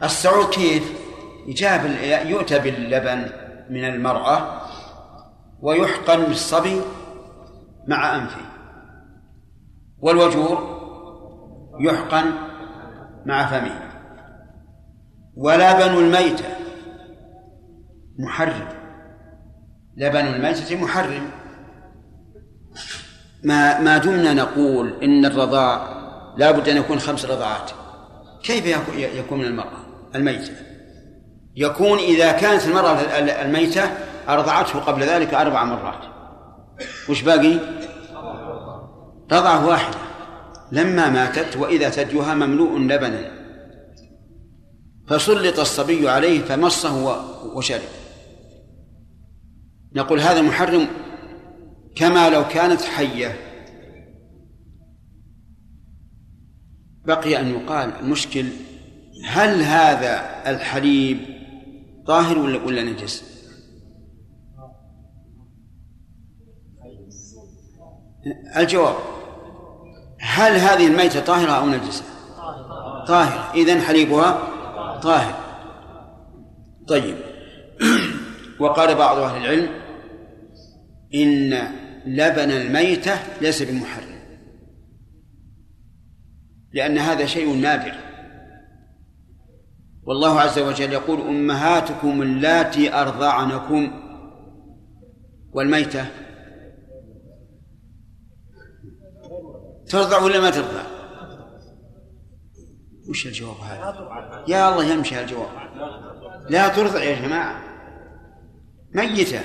[0.03, 1.05] السعود كيف؟
[1.47, 1.85] يجاب
[2.25, 3.29] يؤتى باللبن
[3.69, 4.61] من المرأة
[5.61, 6.81] ويحقن بالصبي
[7.87, 8.41] مع أنفه.
[9.99, 10.75] والوجور
[11.79, 12.33] يحقن
[13.25, 13.79] مع فمه.
[15.35, 16.45] ولبن الميتة
[18.19, 18.67] محرم.
[19.97, 21.31] لبن الميتة محرم.
[23.43, 25.95] ما ما دمنا نقول إن الرضاع
[26.37, 27.71] لا بد أن يكون خمس رضعات
[28.43, 28.65] كيف
[28.97, 29.84] يكون من المرأة؟
[30.15, 30.53] الميتة.
[31.55, 33.83] يكون إذا كانت المرأة الميتة
[34.29, 36.03] أرضعته قبل ذلك أربع مرات.
[37.09, 37.59] وش باقي؟
[39.31, 39.97] رضعة واحدة.
[40.71, 43.31] لما ماتت وإذا ثديها مملوء لبنا
[45.07, 47.23] فسلط الصبي عليه فمصه
[47.55, 47.81] وشرب.
[49.95, 50.87] نقول هذا محرم
[51.95, 53.35] كما لو كانت حية.
[57.05, 58.45] بقي أن يقال المشكل
[59.25, 61.17] هل هذا الحليب
[62.07, 63.23] طاهر ولا ولا نجس؟
[68.57, 68.95] الجواب
[70.19, 72.03] هل هذه الميتة طاهرة أو نجسة؟
[73.07, 73.53] طاهرة.
[73.53, 74.39] إذن حليبها
[74.99, 75.35] طاهر.
[76.87, 77.15] طيب.
[78.59, 79.69] وقال بعض أهل العلم
[81.15, 81.53] إن
[82.05, 84.15] لبن الميتة ليس بمحرم.
[86.73, 88.04] لأن هذا شيء نادر
[90.05, 93.91] والله عز وجل يقول أمهاتكم اللاتي أرضعنكم
[95.53, 96.05] والميتة
[99.89, 100.83] ترضع ولا ما ترضع؟
[103.09, 105.49] وش الجواب هذا؟ يا الله يمشي الجواب
[106.49, 107.63] لا ترضع يا جماعة.
[108.93, 109.41] ميتة.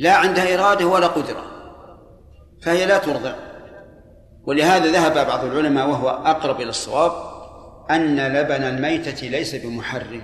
[0.00, 1.44] لا عندها إرادة ولا قدرة.
[2.62, 3.34] فهي لا ترضع.
[4.44, 7.33] ولهذا ذهب بعض العلماء وهو أقرب إلى الصواب.
[7.90, 10.22] أن لبن الميتة ليس بمحرم.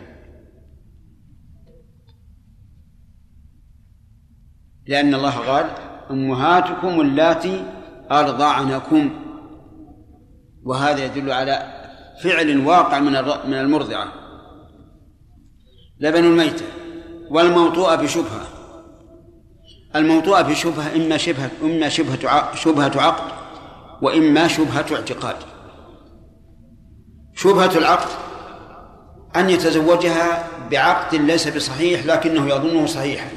[4.86, 5.66] لأن الله قال
[6.10, 7.64] أمهاتكم اللاتي
[8.10, 9.10] أرضعنكم.
[10.62, 11.80] وهذا يدل على
[12.22, 13.12] فعل واقع من
[13.50, 14.12] من المرضعة.
[16.00, 16.64] لبن الميتة
[17.30, 18.46] والموطوءة بشبهة.
[19.96, 23.32] الموطوءة بشبهة إما شبهة إما شبهة شبهة عقد
[24.02, 25.36] وإما شبهة اعتقاد.
[27.42, 28.08] شبهة العقد
[29.36, 33.28] أن يتزوجها بعقد ليس بصحيح لكنه يظنه صحيحا.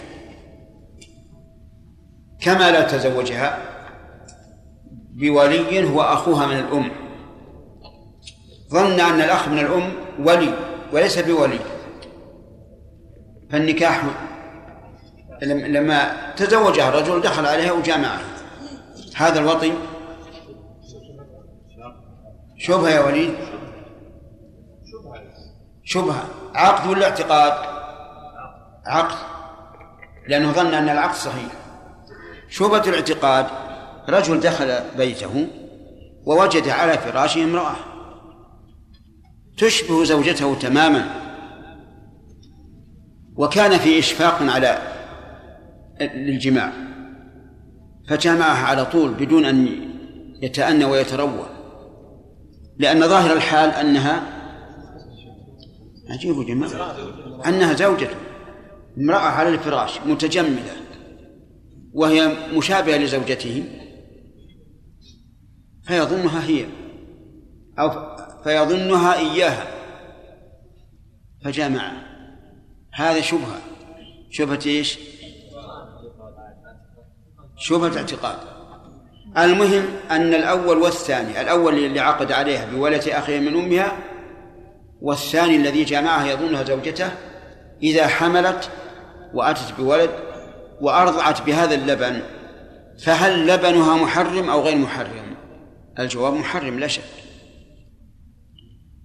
[2.42, 3.58] كما لا تزوجها
[5.14, 6.92] بولي هو أخوها من الأم.
[8.70, 10.54] ظن أن الأخ من الأم ولي
[10.94, 11.60] وليس بولي.
[13.52, 14.04] فالنكاح
[15.42, 18.22] لما تزوجها الرجل دخل عليها وجامعها.
[19.16, 19.74] هذا الوطي
[22.58, 23.34] شبهة يا وليد؟
[25.84, 26.24] شبهة.
[26.56, 27.54] عقد ولا اعتقاد؟
[28.86, 29.18] عقد.
[30.28, 31.52] لأنه ظن أن العقد صحيح.
[32.50, 33.46] شبهة الاعتقاد
[34.10, 35.48] رجل دخل بيته
[36.26, 37.76] ووجد على فراشه امرأة
[39.58, 41.10] تشبه زوجته تماما.
[43.36, 44.78] وكان في إشفاق على
[46.02, 46.72] للجماع
[48.10, 49.68] فجامعها على طول بدون أن
[50.42, 51.46] يتأنى ويتروى.
[52.78, 54.33] لأن ظاهر الحال أنها
[56.10, 56.96] عجيب يا جماعة.
[57.48, 58.16] أنها زوجته
[58.98, 60.76] امرأة على الفراش متجملة
[61.94, 63.64] وهي مشابهة لزوجته
[65.84, 66.66] فيظنها هي
[67.80, 69.68] أو فيظنها إياها.
[71.46, 71.92] فجامع
[72.94, 73.62] هذا شبهة.
[74.30, 75.00] شبهة إيش؟
[77.58, 78.38] شبهة اعتقاد.
[79.38, 84.13] المهم أن الأول والثاني الأول اللي عقد عليها بولد أخيه من أمها
[85.04, 87.12] والثاني الذي جامعها يظنها زوجته
[87.84, 88.70] إذا حملت
[89.34, 90.10] وأتت بولد
[90.82, 92.22] وأرضعت بهذا اللبن
[93.00, 95.36] فهل لبنها محرم أو غير محرم؟
[96.00, 97.04] الجواب محرم لا شك.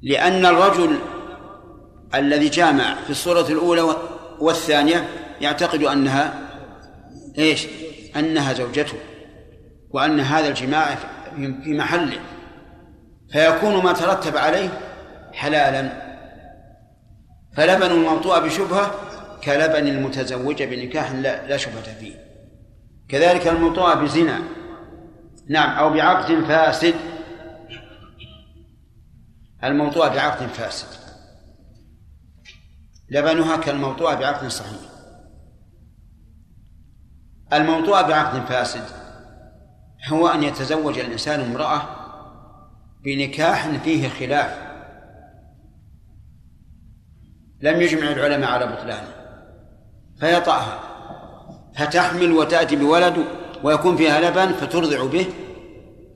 [0.03, 0.99] لأن الرجل
[2.15, 3.97] الذي جامع في الصورة الأولى
[4.41, 5.09] والثانية
[5.41, 6.41] يعتقد أنها
[7.39, 7.67] إيش؟
[8.17, 8.99] أنها زوجته
[9.91, 10.95] وأن هذا الجماع
[11.37, 12.21] في محله.
[13.33, 14.88] فيكون ما ترتب عليه
[15.39, 16.09] حلالا.
[17.53, 18.95] فلبن الموطوء بشبهة
[19.45, 22.15] كلبن المتزوجة بنكاح لا, لا شبهة فيه.
[23.09, 24.43] كذلك الموطوء بزنا.
[25.49, 26.95] نعم أو بعقد فاسد.
[29.65, 30.99] الموطوء بعقد فاسد.
[33.11, 34.81] لبنها كالموطوء بعقد صحيح.
[37.53, 38.85] الموطوء بعقد فاسد
[40.09, 41.83] هو أن يتزوج الإنسان امرأة
[43.05, 44.68] بنكاح فيه خلاف.
[47.61, 49.15] لم يجمع العلماء على بطلانه
[50.21, 50.81] فيطأها.
[51.77, 53.25] فتحمل وتأتي بولد
[53.63, 55.27] ويكون فيها لبن فترضع به.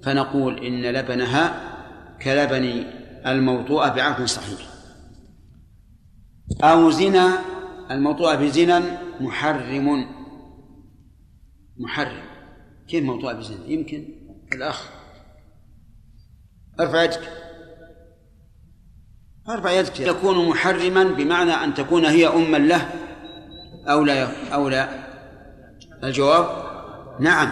[0.02, 1.60] فنقول إن لبنها
[2.22, 2.84] كلبن
[3.26, 4.68] الموطوءة بعقد صحيح.
[6.62, 7.38] أو زنا
[7.90, 10.06] الموطوءة بزنا محرم.
[11.78, 12.22] محرم.
[12.88, 14.08] كيف موضوع بزنا؟ يمكن.
[14.52, 14.90] الأخ.
[16.80, 17.41] ارفع يدك.
[19.54, 22.88] ارفع يدك يكون محرما بمعنى أن تكون هي أما له
[23.88, 24.88] أو لا أو لا.
[26.04, 26.46] الجواب؟
[27.20, 27.50] نعم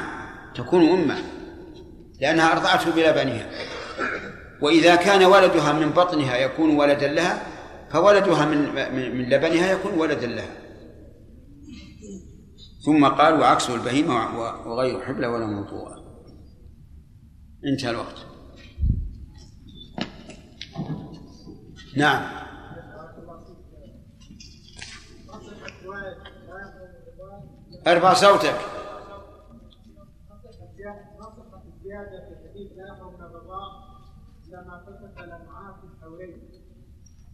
[0.55, 1.19] تكون أمة
[2.21, 3.51] لأنها أرضعته بلبنها
[4.63, 7.43] وإذا كان ولدها من بطنها يكون ولدا لها
[7.93, 8.59] فولدها من
[9.17, 10.57] من لبنها يكون ولدا لها.
[12.87, 15.91] ثم قال وعكسه البهيمة وغير حبلى ولا موضوع.
[17.73, 18.30] انتهى الوقت.
[21.97, 22.23] نعم.
[27.87, 28.55] ارفع صوتك.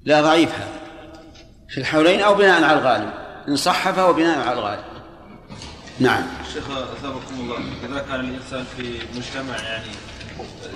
[0.05, 0.81] لا ضعيف هذا.
[1.69, 3.13] في الحولين أو بناء على الغالب.
[3.49, 4.85] إن صح فهو بناء على الغالب.
[6.01, 6.23] نعم.
[6.53, 7.59] شيخ أثابكم الله.
[7.59, 9.91] اذا كان الإنسان في مجتمع يعني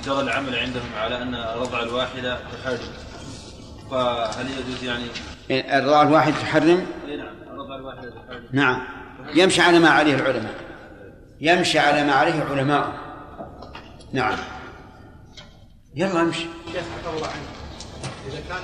[0.04, 3.09] جرى العمل عندهم على أن الرضعة الواحدة تحرم
[3.90, 5.04] فهل يجوز يعني
[5.78, 7.34] الرضاعة الواحد تحرم؟ اي نعم
[7.78, 8.44] الواحدة تحرم.
[8.52, 8.82] نعم.
[9.34, 10.54] يمشي على ما عليه العلماء.
[11.40, 12.92] يمشي على ما عليه علماء.
[14.12, 14.36] نعم.
[15.94, 16.46] يلا امشي.
[16.72, 17.50] شيخ عفى الله عنك.
[18.28, 18.62] إذا كان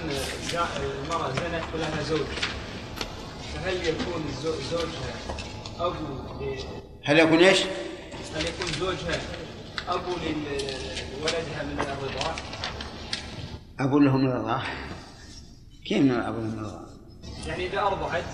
[0.52, 0.68] جاء
[1.04, 2.26] المرأة زنت ولها زوج
[3.54, 4.86] فهل يكون زوجها
[5.80, 6.58] ابو ل-
[7.04, 7.58] هل يكون إيش؟
[8.36, 9.20] هل يكون زوجها
[9.88, 12.34] ابو لولدها من الرضاع؟
[13.80, 14.62] أبو لهم من الرضاعة
[15.88, 16.86] كيف من الرضاعة؟
[17.46, 18.24] يعني إذا ارضعت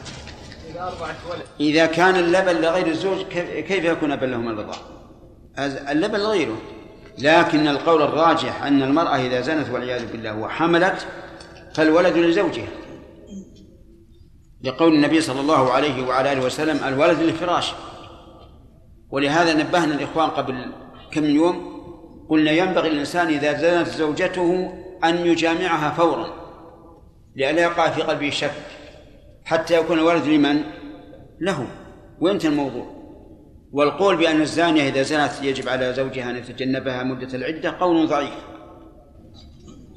[0.70, 1.42] إذا ارضعت ولد.
[1.60, 4.80] إذا كان اللبن لغير الزوج كيف يكون أبا لهم من الرضاعة؟
[5.56, 6.56] أز- اللبن لغيره.
[7.18, 11.06] لكن القول الراجح أن المرأة إذا زنت والعياذ بالله وحملت
[11.74, 12.68] فالولد لزوجها.
[14.64, 17.72] لقول النبي صلى الله عليه وعلى آله وسلم الولد للفراش
[19.10, 20.72] ولهذا نبهنا الإخوان قبل
[21.10, 21.72] كم يوم
[22.30, 24.72] قلنا ينبغي الإنسان إذا زنت زوجته
[25.04, 26.41] أن يجامعها فورا.
[27.36, 28.54] لئلا يقع في قلبه شك
[29.44, 30.62] حتى يكون الولد لمن؟
[31.40, 31.66] له
[32.20, 33.02] وينتهي الموضوع.
[33.72, 38.34] والقول بأن الزانية إذا زنت يجب على زوجها أن يتجنبها مدة العدة قول ضعيف.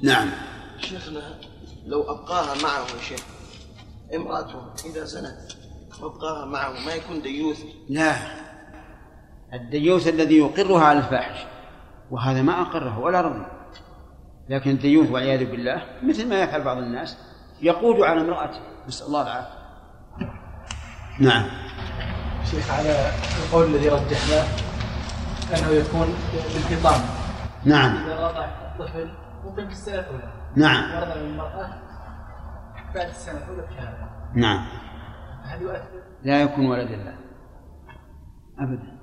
[0.04, 0.32] نعم.
[0.80, 1.40] شيخنا
[1.86, 3.24] لو أبقاها معه يا شيخ
[4.16, 5.52] امرأته إذا زنت
[6.02, 8.16] وأبقاها معه ما يكون ديوث؟ لا.
[9.54, 11.46] الديوث الذي يقرها على الفاحش
[12.12, 13.46] وهذا ما أقره ولا رضي.
[14.50, 17.18] لكن الديوث والعياذ بالله مثل ما يفعل بعض الناس
[17.62, 18.60] يقود على امرأته.
[18.88, 19.66] نسأل الله العافية.
[21.20, 21.46] نعم.
[22.52, 23.12] شيخ على
[23.46, 24.46] القول الذي رجحناه
[25.54, 27.02] أنه يكون بالفطام
[27.66, 27.96] نعم.
[27.96, 29.10] إذا رضع الطفل
[29.46, 30.34] ممكن في السنة الأولى.
[30.56, 30.98] نعم.
[30.98, 31.70] يرضع المراه
[32.96, 34.66] بعد السنة الأولى بشهر نعم.
[35.44, 37.16] هل يؤثر؟ لا يكون ولد الله.
[38.60, 38.98] أبدا.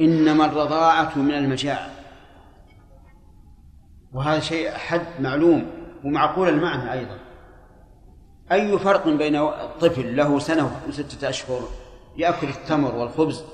[0.00, 2.01] إنما الرضاعة من المجاعة
[4.12, 5.70] وهذا شيء حد معلوم
[6.04, 7.18] ومعقول المعنى أيضا.
[8.52, 11.60] أي فرق بين طفل له سنة وستة أشهر
[12.16, 13.44] يأكل التمر والخبز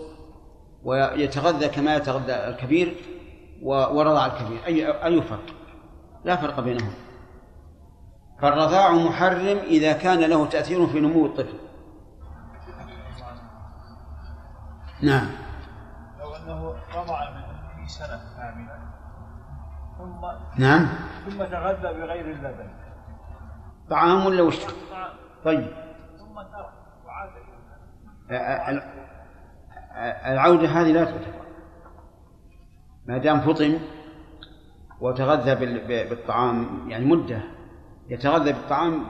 [0.85, 2.97] ويتغذى كما يتغذى الكبير
[3.63, 4.67] ورضع الكبير.
[4.67, 5.47] أي أي فرق؟
[6.25, 6.95] لا فرق بينهم.
[8.43, 11.59] فالرضاع محرم إذا كان له تأثير في نمو الطفل.
[15.03, 15.29] نعم.
[16.21, 17.43] لو أنه رضع من
[17.87, 18.88] في سنة كاملة
[19.99, 20.27] ثم
[20.63, 20.89] نعم.
[21.29, 22.69] ثم تغذى بغير اللبن.
[23.91, 24.57] طعام ولا وش.
[25.45, 25.67] طيب.
[26.19, 26.73] ثم ترك
[27.07, 27.31] وعاد
[28.31, 28.83] إلى ال-
[30.33, 31.45] العودة هذه لا تعتبر
[33.07, 33.79] ما دام فطم
[35.01, 35.55] وتغذى
[36.11, 37.41] بالطعام يعني مدة
[38.09, 39.05] يتغذى بالطعام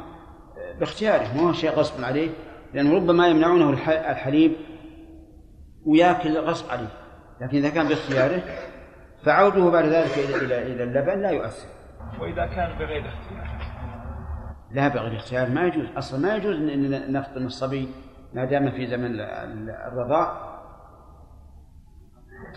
[0.80, 2.30] باختياره ما هو شيء غصب عليه
[2.74, 4.52] لأنه ربما يمنعونه الح- الحليب
[5.86, 6.88] وياكل غصب عليه.
[7.40, 8.42] لكن إذا كان باختياره
[9.24, 11.68] فعوده بعد ذلك إلى إلى إلى اللبن لا يؤثر.
[12.20, 13.58] وإذا كان بغير اختيار.
[14.72, 15.86] لا بغير اختيار ما يجوز.
[15.96, 17.88] أصلا ما يجوز ان نفطم الصبي
[18.34, 20.58] ما دام في زمن ال- ال- الرضاع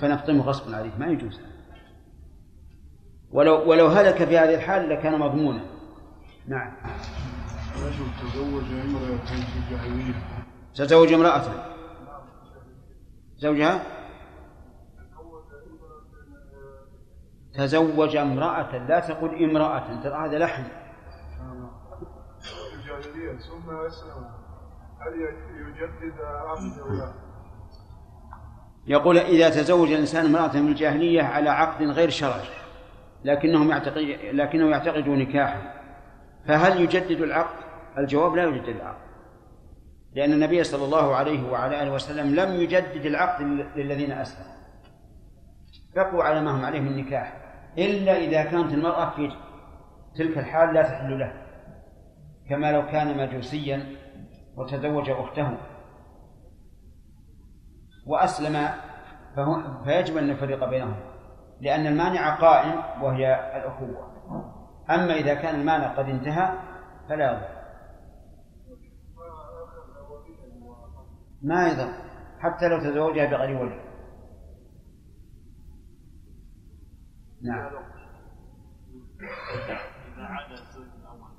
[0.02, 0.91] فنفطمه غصبا عليه.
[1.00, 1.39] ما يجوز.
[3.32, 5.62] ولو ولو هلك في هذه الحال لكان مضمونا.
[6.47, 6.71] نعم.
[7.86, 10.13] رجل تزوج امرأة في الجاهلية
[10.76, 11.41] تزوج امرأة.
[13.38, 13.82] زوجها؟
[17.54, 20.64] تزوج امرأة لا تقل امرأة ترى هذا لحن.
[22.74, 24.26] الجاهلية ثم أسلم
[25.00, 25.22] هل
[25.68, 27.14] يجدد عقده أو لا؟
[28.88, 32.48] يقول إذا تزوج الإنسان امرأة من الجاهلية على عقد غير شرعي
[33.24, 33.98] لكنهم يعتقد
[34.34, 35.82] لكنه يعتقد نكاحا
[36.48, 37.64] فهل يجدد العقد؟
[37.98, 39.12] الجواب لا يجدد العقد.
[40.16, 43.42] لأن النبي صلى الله عليه وعلى آله وسلم لم يجدد العقد
[43.76, 44.52] للذين أسلموا.
[45.96, 47.40] بقوا على ما هم عليه من نكاح.
[47.78, 49.32] إلا إذا كانت المرأة في
[50.16, 51.34] تلك الحال لا تحل له
[52.50, 53.86] كما لو كان مجوسيا
[54.56, 55.58] وتزوج أخته
[58.08, 58.69] وأسلم
[59.84, 60.96] فيجب أن نفرق بينهم
[61.62, 64.12] لأن المانع قائم وهي الأخوة.
[64.90, 66.50] أما إذا كان المانع قد انتهى
[67.10, 67.62] فلا يضر.
[71.42, 71.94] ما يضر
[72.40, 73.90] حتى لو تزوجها بغير ولي
[77.44, 77.65] نعم.
[79.19, 81.31] إذا عاد الزوج الأول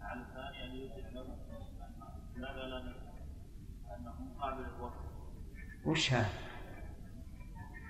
[0.00, 1.24] على الثاني أن يرجع له
[2.36, 2.98] لماذا لا
[4.76, 4.92] الوقت
[5.86, 6.28] وش هذا؟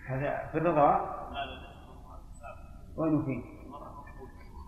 [0.07, 1.69] هذا في الرضاعة لا لا
[2.97, 3.59] وين فيه؟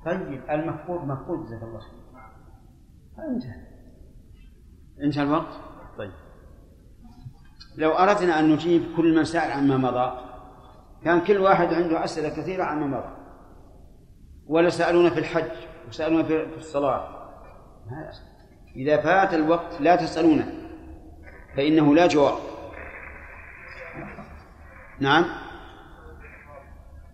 [0.05, 2.01] طيب المفقود مفقود جزاك الله خير.
[3.19, 3.67] انتهى.
[5.03, 5.61] انتهى الوقت.
[5.99, 6.30] طيب.
[7.77, 10.31] لو أردنا أن نجيب كل من سأل عما مضى
[11.05, 13.17] كان كل واحد عنده أسئلة كثيرة عما مضى.
[14.47, 15.51] ولا سألونا في الحج
[15.89, 17.09] وسألونا في الصلاة.
[18.77, 20.53] إذا فات الوقت لا تسألونه
[21.57, 22.39] فإنه لا جواب.
[25.01, 25.25] نعم؟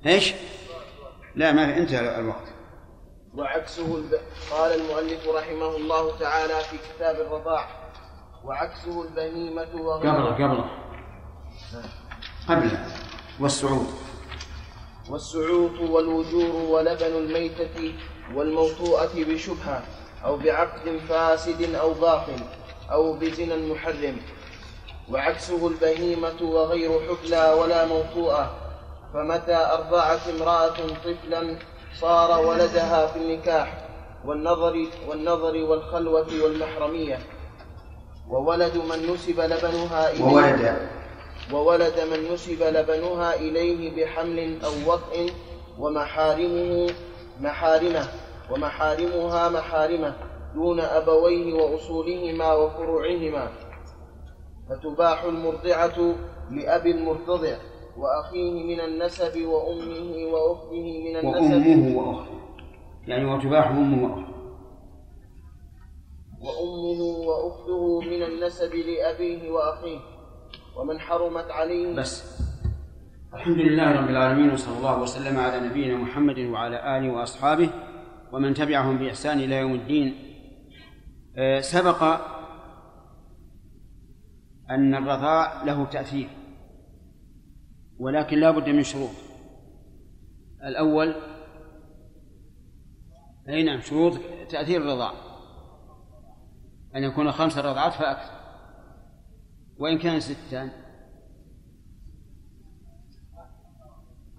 [0.07, 0.35] إيش؟
[1.35, 2.53] لا ما انتهى الوقت.
[3.35, 4.03] وعكسه.
[4.51, 7.86] قال المؤلف رحمه الله تعالى في كتاب الرضاع.
[8.45, 10.71] وعكسه البهيمة وغيرها قبله قبله.
[12.49, 12.87] قبله.
[13.41, 13.87] والسعود.
[15.11, 17.95] والسعوط والوجور ولبن الميتة
[18.35, 19.83] والموطوءة بشبهة
[20.25, 22.41] أو بعقد فاسد أو باطل
[22.93, 24.17] أو بزنا محرم.
[25.13, 28.55] وعكسه البهيمة وغير حبلى ولا موطوءة
[29.15, 31.59] فمتى أرضعت امرأة طفلا
[32.01, 33.89] صار ولدها في النكاح
[34.25, 37.19] والنظر والنظر والخلوة والمحرمية.
[38.31, 40.25] وولد من نسب لبنها إليه.
[40.25, 40.77] وولد
[41.53, 45.31] وولد من نسب لبنها إليه بحمل أو وطء
[45.79, 46.91] ومحارمه
[47.41, 48.05] محارمة
[48.51, 50.15] ومحارمها محارمة
[50.55, 53.49] دون أبويه وأصولهما وفروعهما.
[54.71, 56.15] فتباح المرضعة
[56.51, 57.57] لأبي المرتضع
[57.99, 61.53] وأخيه من النسب وأمه وأخته من النسب.
[61.53, 62.37] وأمه وأخته.
[63.07, 64.36] يعني وتباح أمه وأخته.
[66.41, 69.99] وأمه وأخته من النسب لأبيه وأخيه
[70.77, 71.97] ومن حرمت عليه.
[71.97, 72.41] بس.
[73.35, 77.71] الحمد لله رب العالمين وصلى الله وسلم على نبينا محمد وعلى آله وأصحابه
[78.33, 80.15] ومن تبعهم بإحسان إلى يوم الدين.
[81.37, 82.03] آه، سبق
[84.71, 86.29] أن الرضاع له تأثير
[87.99, 89.11] ولكن لا بد من شروط.
[90.65, 91.15] الأول
[93.49, 94.13] أي نعم شروط
[94.49, 95.13] تأثير الرضاع؟
[96.97, 98.37] أن يكون خمس رضعات فأكثر.
[99.79, 100.71] وإن كان ستان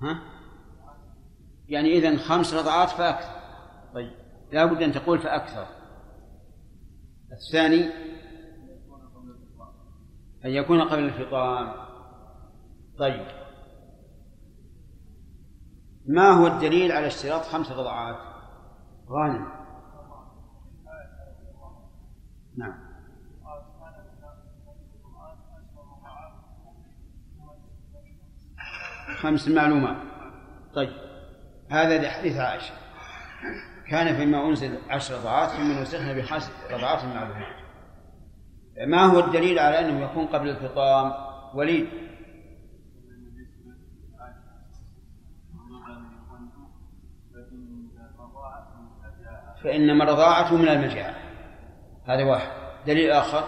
[0.01, 0.21] ها؟
[1.67, 3.39] يعني إذن خمس رضعات فأكثر.
[3.93, 4.11] طيب.
[4.51, 5.67] لا بد أن تقول فأكثر.
[7.31, 7.83] الثاني
[10.45, 11.73] أن يكون قبل الفطام.
[12.99, 13.27] طيب.
[16.05, 18.17] ما هو الدليل على اشتراط خمس رضعات؟
[19.09, 19.56] غانم
[22.57, 22.73] نعم.
[29.17, 29.97] خمس معلومات.
[30.73, 30.89] طيب.
[31.71, 32.73] هذا لحديث عائشة.
[33.89, 37.55] كان فيما أنزل عشر رضعات ثم نسخنا بخمس رضعات معلومات.
[38.87, 41.13] ما هو الدليل على أنه يكون قبل الفطام؟
[41.53, 41.87] وليد.
[49.63, 51.26] فإنما رضاعته من المجاعة
[52.07, 52.51] هذا واحد.
[52.87, 53.47] دليل آخر؟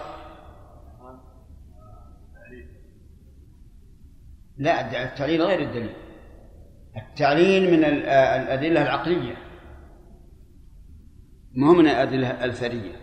[4.56, 5.96] لا التعليل غير الدليل.
[6.96, 9.36] التعليل من الأدلة العقلية.
[11.52, 12.96] ما من الأدلة الأثرية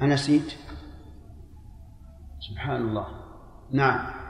[0.00, 0.54] أنا نسيت.
[2.50, 3.06] سبحان الله.
[3.72, 4.24] نعم.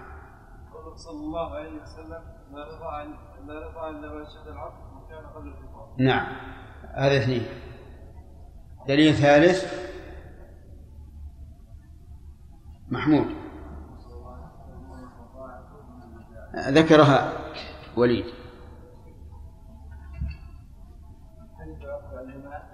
[0.96, 3.08] صلى الله عليه وسلم ما رضى
[3.46, 4.83] ما رضى إلا ما شهد العبد
[5.98, 6.26] نعم.
[6.94, 7.46] هذا اثنين.
[8.88, 9.84] دليل ثالث.
[12.90, 13.26] محمود.
[16.68, 17.32] ذكرها
[17.96, 18.24] وليد.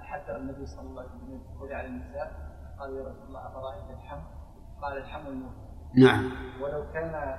[0.03, 2.33] حتى النبي صلى الله عليه وسلم على النساء
[2.79, 4.21] قال يا رسول الله أفرأيت الحم
[4.83, 5.53] قال الحم الموت
[5.97, 6.33] نعم.
[6.63, 7.39] ولو كان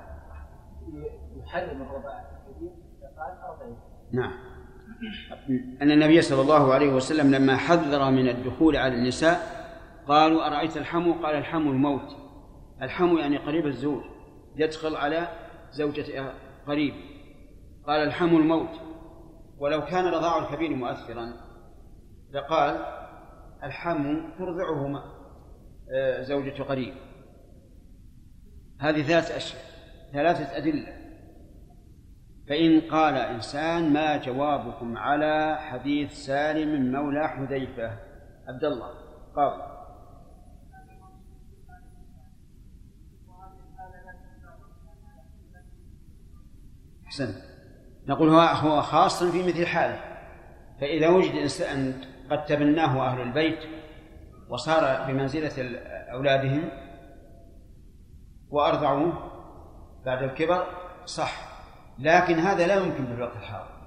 [1.36, 3.76] يحرم الرضاعة الكبير فقال أرضعي
[4.12, 4.32] نعم.
[5.82, 9.62] أن النبي صلى الله عليه وسلم لما حذر من الدخول على النساء
[10.08, 12.16] قالوا أرأيت الحم قال الحم الموت.
[12.82, 14.02] الحم يعني قريب الزوج
[14.56, 15.28] يدخل على
[15.70, 16.32] زوجة
[16.66, 16.94] قريب.
[17.86, 18.80] قال الحم الموت.
[19.58, 21.32] ولو كان رضاع الكبير مؤثرا.
[22.32, 22.84] لقال
[23.62, 25.02] الحم ترضعه
[25.94, 26.94] آه، زوجة قريب.
[28.80, 29.62] هذه ثلاث أشياء
[30.12, 31.01] ثلاثة أدلة.
[32.48, 37.98] فإن قال إنسان ما جوابكم على حديث سالم مولى حذيفة؟
[38.48, 38.90] عبد الله
[39.36, 39.72] قال
[47.06, 47.34] أحسن.
[48.08, 50.00] نقول هو هو خاص في مثل حاله.
[50.80, 51.94] فإذا وجد إنسان
[52.30, 53.58] قد تبناه أهل البيت
[54.48, 55.78] وصار بمنزلة
[56.12, 56.68] أولادهم
[58.50, 59.32] وأرضعوه
[60.04, 60.66] بعد الكبر
[61.04, 61.51] صح.
[61.98, 63.82] لكن هذا لا يمكن في الوقت الحاضر.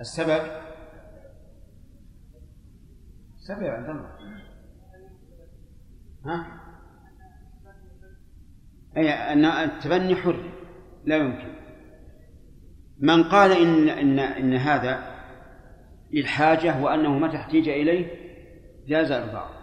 [0.00, 0.40] السبب؟
[3.36, 4.10] السبب عند الله.
[6.26, 6.60] ها؟
[8.96, 10.52] أي أن التبني حر
[11.04, 11.54] لا يمكن.
[12.98, 15.20] من قال إن إن إن هذا
[16.10, 18.06] للحاجة وأنه متى احتيج إليه
[18.86, 19.60] جاز إرضاعه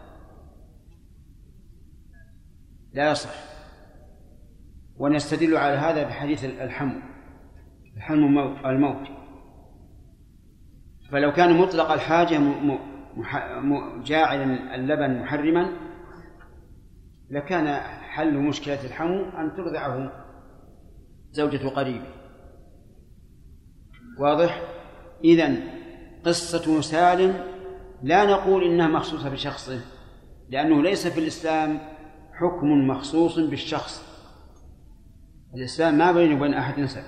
[2.94, 3.57] لا يصح.
[5.00, 7.02] ونستدل على هذا بحديث الحمو
[7.98, 9.08] الحمو الموت
[11.12, 12.40] فلو كان مطلق الحاجة
[14.06, 15.70] جاعلا اللبن محرما
[17.30, 17.68] لكان
[18.02, 20.12] حل مشكلة الحمو أن ترضعه
[21.32, 22.08] زوجة قريبه
[24.20, 24.62] واضح؟
[25.24, 25.64] إذن
[26.26, 27.44] قصة سالم
[28.04, 29.82] لا نقول إنها مخصوصة بشخصه
[30.50, 31.80] لأنه ليس في الإسلام
[32.34, 34.07] حكم مخصوص بالشخص.
[35.58, 37.04] الإسلام ما بين وبين أحد نسب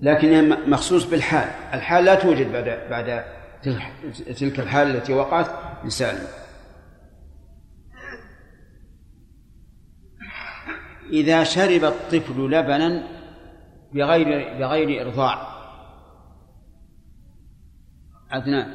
[0.00, 1.48] لكن مخصوص بالحال.
[1.74, 3.24] الحال لا توجد بعد بعد
[4.36, 5.46] تلك الحال التي وقعت
[5.84, 6.26] لسالم
[11.10, 13.08] إذا شرب الطفل لبنا
[13.94, 15.52] بغير بغير إرضاع.
[18.30, 18.74] عدنان.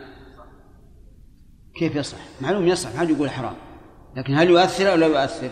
[1.80, 3.55] كيف يصح؟ معلوم يصح ما حد يقول حرام.
[4.16, 5.49] لكن هل يؤثر أو لا يؤثر؟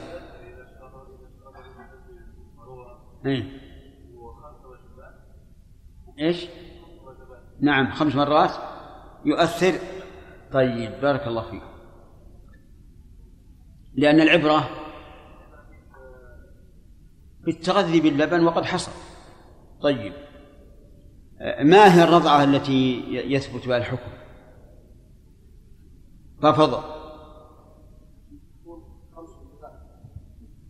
[3.26, 3.62] إيه؟
[6.20, 6.48] إيش؟
[7.60, 8.52] نعم خمس مرات
[9.26, 9.80] يؤثر.
[10.52, 11.64] طيب بارك الله فيك.
[13.94, 14.70] لأن العبرة
[17.46, 18.92] بالتغذي باللبن وقد حصل.
[19.82, 20.14] طيب
[21.62, 24.12] ما هي الرضعة التي يثبت بها الحكم؟
[26.42, 26.84] ففضل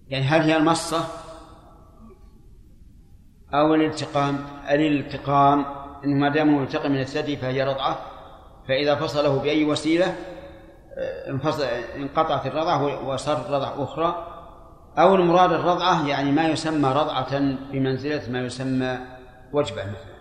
[0.07, 1.24] يعني هل هي المصة؟
[3.59, 4.39] أو الالتقام
[4.69, 5.65] الالتقام
[6.03, 7.97] أنه ما دام ملتقم من الثدي فهي رضعة
[8.67, 10.15] فإذا فصله بأي وسيلة
[11.27, 11.63] انفصل
[11.95, 14.31] انقطعت الرضعة وصار رضعة أخرى.
[14.97, 17.39] أو المراد الرضعة يعني ما يسمى رضعة
[17.71, 18.97] بمنزلة ما يسمى
[19.53, 20.15] وجبة مثلا.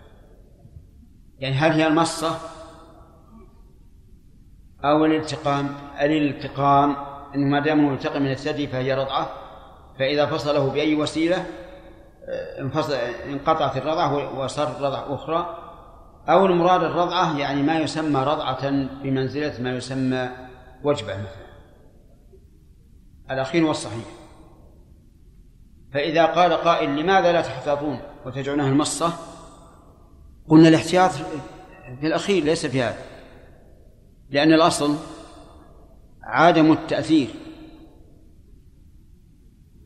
[1.39, 2.37] يعني هل هي المصة؟
[4.85, 5.69] أو الالتقام
[6.01, 6.95] الالتقام
[7.35, 9.29] أنه ما دام ملتقم من الثدي فهي رضعة
[9.99, 11.45] فإذا فصله بأي وسيلة
[12.59, 15.61] انفصل انقطعت الرضعة وصار رضعة أخرى.
[16.29, 18.69] أو المراد الرضعة يعني ما يسمى رضعة
[19.03, 20.29] بمنزلة ما يسمى
[20.83, 21.45] وجبة مثلا.
[23.31, 24.05] الأخير والصحيح
[25.93, 29.13] فإذا قال قائل لماذا لا تحتاطون وتجعلونها المصة؟
[30.49, 31.11] قلنا الاحتياط
[31.99, 32.97] في الأخير ليس في هذا.
[34.29, 34.95] لأن الأصل
[36.23, 37.27] عدم التأثير.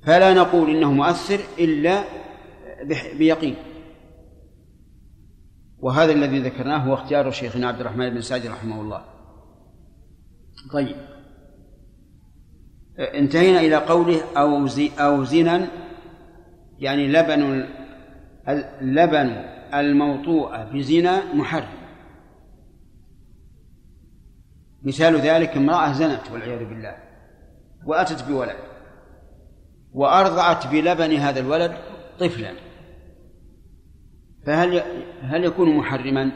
[0.04, 2.04] فلا نقول إنه مؤثر إلا
[3.18, 3.56] بيقين.
[5.80, 9.06] وهذا الذي ذكرناه هو اختيار شيخنا عبد الرحمن بن سعد رحمه الله.
[10.74, 10.96] طيب.
[13.00, 15.68] انتهينا إلى قوله أو زي أو زنا
[16.80, 17.68] يعني لبن
[18.82, 19.28] اللبن
[19.74, 21.80] الموطوء بزنا محرم.
[24.84, 26.96] مثال ذلك امرأة زنت والعياذ بالله
[27.86, 28.56] وأتت بولد
[29.94, 31.78] وأرضعت بلبن هذا الولد
[32.20, 32.69] طفلا.
[34.46, 34.82] فهل
[35.22, 36.32] هل يكون محرما؟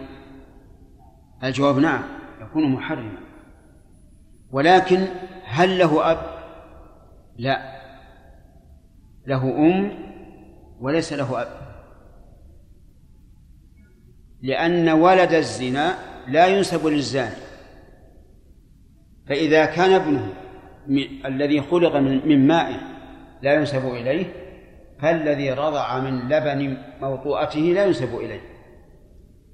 [1.43, 2.03] الجواب نعم
[2.41, 3.17] يكون محرما
[4.51, 5.07] ولكن
[5.45, 6.17] هل له أب؟
[7.37, 7.73] لا
[9.27, 9.91] له أم
[10.79, 11.47] وليس له أب
[14.41, 15.97] لأن ولد الزنا
[16.27, 17.35] لا ينسب للزاني
[19.27, 20.33] فإذا كان ابنه
[21.25, 22.73] الذي خلق من ماء
[23.41, 24.42] لا ينسب إليه
[25.03, 28.41] فالذي رضع من لبن موطوءته لا ينسب إليه.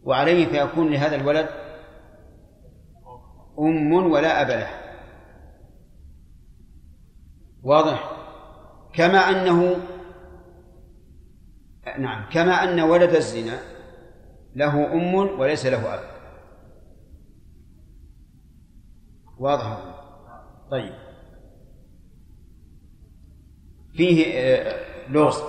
[0.04, 1.50] وعليه فيكون لهذا الولد
[3.60, 4.70] أم ولا أب له.
[7.64, 8.12] واضح؟
[8.93, 9.76] كما أنه
[12.00, 13.60] نعم كما أن ولد الزنا
[14.56, 16.00] له أم وليس له أب.
[19.39, 19.95] واضح؟
[20.72, 20.93] طيب.
[23.93, 25.43] فيه آه، لغز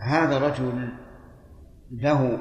[0.00, 0.88] هذا رجل
[1.90, 2.38] له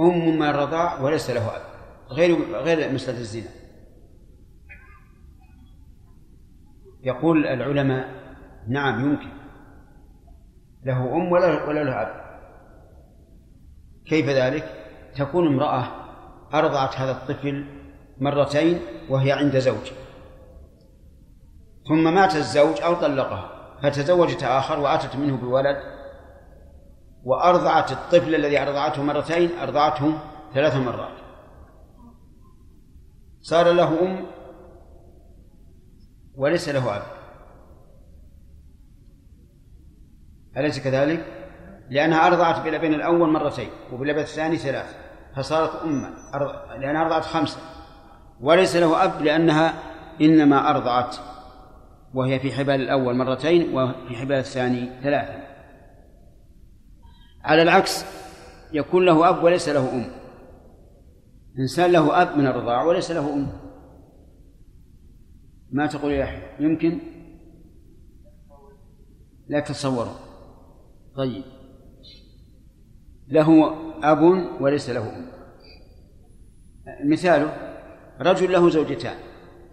[0.00, 1.62] أم من الرضاع وليس له أب.
[2.08, 3.50] غير غير مسألة الزنا.
[7.02, 8.08] يقول العلماء
[8.68, 9.32] نعم يمكن.
[10.84, 12.22] له أم ولا ولا له أب.
[14.06, 14.64] كيف ذلك؟
[15.16, 15.84] تكون امرأة
[16.54, 17.64] أرضعت هذا الطفل
[18.20, 19.92] مرتين وهي عند زوج
[21.88, 23.61] ثم مات الزوج أو طلقها.
[23.82, 25.76] فتزوجت آخر وأتت منه بولد
[27.24, 30.18] وأرضعت الطفل الذي أرضعته مرتين أرضعته
[30.54, 31.16] ثلاث مرات.
[33.40, 34.26] صار له أم
[36.36, 37.02] وليس له أب.
[40.56, 41.26] أليس كذلك؟
[41.90, 44.96] لأنها أرضعت باللبن الأول مرتين وباللبن الثاني ثلاث
[45.36, 46.10] فصارت أمة
[46.78, 47.58] لأنها أرضعت خمسة.
[48.40, 49.74] وليس له أب لأنها
[50.20, 51.16] إنما أرضعت
[52.14, 55.42] وهي في حبال الأول مرتين وفي حبال الثاني ثلاثة.
[57.44, 58.04] على العكس
[58.72, 60.04] يكون له أب وليس له أم.
[61.58, 63.46] إنسان له أب من الرضاعة وليس له أم.
[65.72, 66.98] ما تقول يا يحيى يمكن؟
[69.48, 70.12] لا تتصوروا
[71.16, 71.44] طيب.
[73.28, 74.22] له أب
[74.60, 75.26] وليس له أم.
[77.04, 77.56] مثاله
[78.20, 79.16] رجل له زوجتان.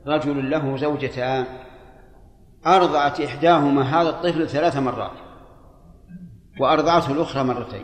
[0.07, 1.45] رجل له زوجتان.
[2.75, 5.11] أرضعت إحداهما هذا الطفل ثلاث مرات
[6.59, 7.83] وأرضعته الأخرى مرتين.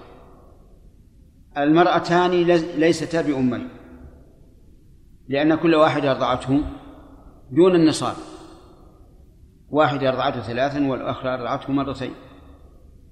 [1.57, 2.31] المرأتان
[2.77, 3.69] ليستا بأمين
[5.27, 6.61] لأن كل واحدة أرضعته
[7.51, 8.15] دون النصاب.
[9.69, 12.13] واحدة أرضعته ثلاثا والأخرى أرضعته مرتين.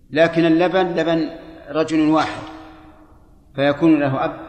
[0.10, 1.30] لكن اللبن لبن
[1.70, 2.42] رجل واحد
[3.56, 4.40] فيكون له أب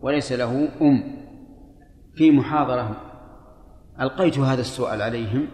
[0.00, 1.18] وليس له أم
[2.14, 2.96] في محاضرة.
[4.00, 5.48] ألقيت هذا السؤال عليهم.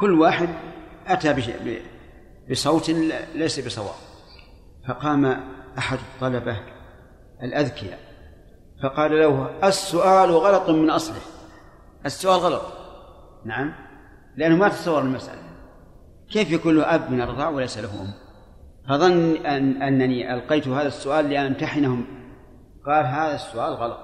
[0.00, 0.48] كل واحد
[1.06, 1.34] أتى
[2.50, 2.90] بصوت
[3.34, 3.94] ليس بصواب.
[4.88, 5.40] فقام
[5.78, 6.56] أحد الطلبة
[7.42, 7.98] الأذكياء
[8.82, 11.20] فقال له السؤال غلط من أصله.
[12.06, 12.62] السؤال غلط.
[13.44, 13.72] نعم
[14.36, 15.42] لأنه ما تصور المسألة.
[16.30, 18.12] كيف يكون له أب من الرضاع وليس له أم؟
[18.88, 22.06] فظن أن أنني ألقيت هذا السؤال لأمتحنهم
[22.86, 24.00] قال هذا السؤال غلط.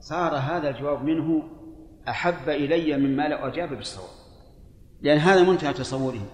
[0.00, 1.42] صار هذا الجواب منه
[2.08, 4.15] أحب إلي مما لو أجاب بالصواب.
[5.02, 6.26] لأن هذا منتهى تصوره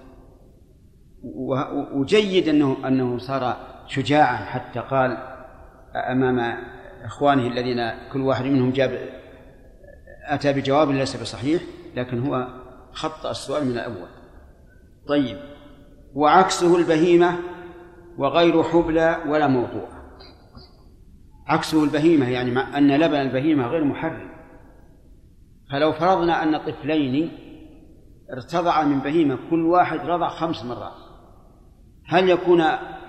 [1.92, 3.56] وجيد أنه أنه صار
[3.86, 5.16] شجاعا حتى قال
[5.94, 6.56] أمام
[7.04, 9.08] إخوانه الذين كل واحد منهم جاب
[10.26, 11.62] أتى بجواب ليس بصحيح
[11.96, 12.48] لكن هو
[12.92, 14.08] خطأ السؤال من الأول.
[15.08, 15.38] طيب
[16.14, 17.38] وعكسه البهيمة
[18.18, 19.88] وغير حبلى ولا موضوع.
[21.46, 24.32] عكسه البهيمة يعني أن لبن البهيمة غير محرم.
[25.70, 27.30] فلو فرضنا أن طفلين
[28.32, 30.92] ارتضع من بهيمة كل واحد رضع خمس مرات.
[32.08, 32.64] هل يكون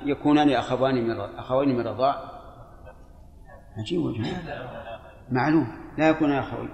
[0.06, 2.16] يكونان أخوان من أخوين من رضاع؟
[3.78, 4.26] عجيب وجه
[5.32, 5.68] معلوم.
[5.98, 6.70] لا يكون أخوين.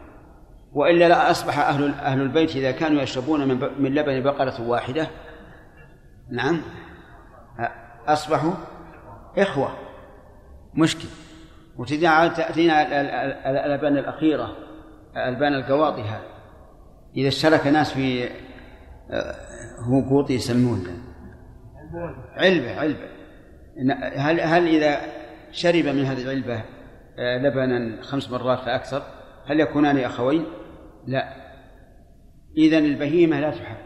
[0.74, 5.08] وإلا لا أصبح أهل أهل البيت إذا كانوا يشربون من من لبن بقرة واحدة.
[6.32, 6.62] نعم.
[8.08, 8.54] أصبحوا
[9.38, 9.72] إخوة.
[10.74, 11.08] مشكل.
[11.78, 12.84] وتأتينا
[13.50, 14.56] الألبان الأخيرة
[15.18, 16.39] ألبان القواطي هذا.
[17.20, 18.30] إذا اشترك ناس في
[19.12, 19.36] آه،
[19.80, 20.98] هو قوطي يسمونه.
[22.38, 23.10] علبة علبة.
[24.16, 25.02] هل هل إذا
[25.52, 26.64] شرب من هذه العلبة
[27.20, 29.04] آه، لبنا خمس مرات فأكثر
[29.46, 30.46] هل يكونان أخوين؟
[31.08, 31.34] لا.
[32.58, 33.78] إذا البهيمة لا تحب.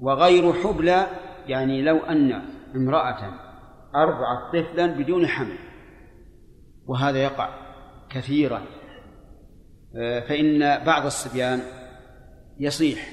[0.00, 1.06] وغير حبلى
[1.46, 2.42] يعني لو أن
[2.76, 3.32] امرأة
[3.94, 5.56] أرضعت طفلا بدون حمل.
[6.86, 7.48] وهذا يقع
[8.10, 8.62] كثيرا.
[9.96, 11.60] آه، فإن بعض الصبيان
[12.58, 13.12] يصيح.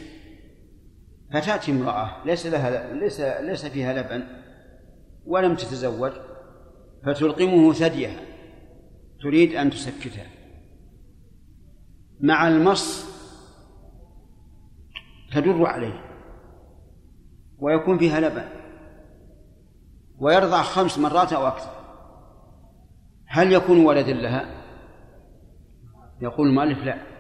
[1.34, 4.28] فتأتي امرأة ليس لها ليس ليس فيها لبن
[5.26, 6.12] ولم تتزوج
[7.06, 8.20] فتلقمه ثديها.
[9.22, 10.24] تريد أن تسكته
[12.20, 13.06] مع المص
[15.34, 16.02] تدر عليه.
[17.60, 18.46] ويكون فيها لبن.
[20.18, 21.72] ويرضع خمس مرات أو أكثر.
[23.28, 24.66] هل يكون ولد لها؟
[26.22, 27.15] يقول المؤلف لا.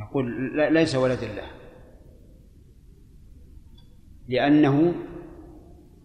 [0.00, 1.50] يقول ليس ولد له
[4.28, 4.94] لأنه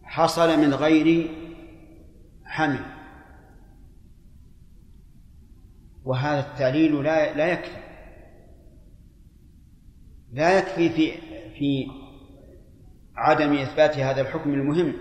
[0.03, 1.29] حصل من غير
[2.45, 2.79] حمل.
[6.03, 7.85] وهذا التعليل لا لا يكفي.
[10.33, 11.11] لا يكفي في
[11.59, 11.87] في
[13.15, 14.93] عدم إثبات هذا الحكم المهم.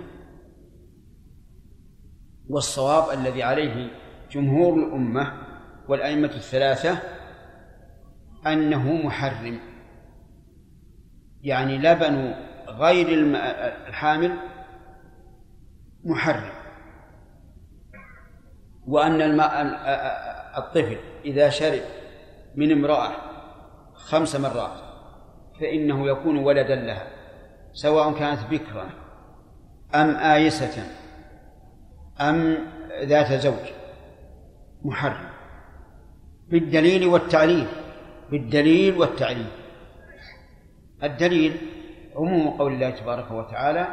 [2.48, 3.90] والصواب الذي عليه
[4.30, 5.32] جمهور الأمة
[5.88, 7.13] والأئمة الثلاثة
[8.46, 9.60] أنه محرم.
[11.42, 12.34] يعني لبن
[12.68, 13.06] غير
[13.88, 14.36] الحامل
[16.04, 16.52] محرم.
[18.86, 19.62] وأن الماء
[20.58, 21.82] الطفل إذا شرب
[22.54, 23.12] من امرأة
[23.94, 24.84] خمس مرات
[25.60, 27.06] فإنه يكون ولدا لها
[27.72, 28.90] سواء كانت بكرا
[29.94, 30.82] أم آيسة
[32.20, 32.58] أم
[33.02, 33.72] ذات زوج
[34.82, 35.28] محرم.
[36.48, 37.66] بالدليل والتعليل.
[38.34, 39.46] بالدليل والتعليل.
[41.02, 41.56] الدليل
[42.16, 43.86] عموم قول الله تبارك وتعالى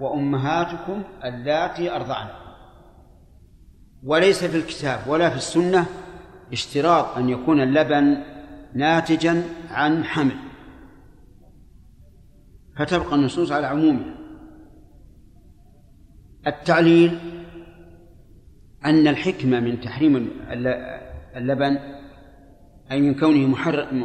[0.00, 2.28] وأمهاتكم اللاتي أرضعن
[4.04, 5.86] وليس في الكتاب ولا في السنة
[6.52, 8.22] اشتراط أن يكون اللبن
[8.74, 10.36] ناتجا عن حمل.
[12.76, 14.14] فتبقى النصوص على عمومها.
[16.46, 17.18] التعليل
[18.84, 20.30] أن الحكمة من تحريم
[21.36, 21.97] اللبن
[22.90, 23.46] أي من كونه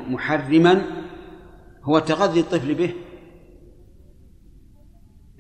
[0.10, 0.82] محرما
[1.84, 2.94] هو تغذي الطفل به.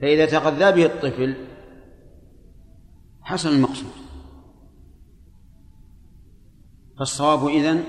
[0.01, 1.35] فإذا تغذى به الطفل
[3.21, 3.91] حصل المقصود.
[6.99, 7.83] فالصواب إذن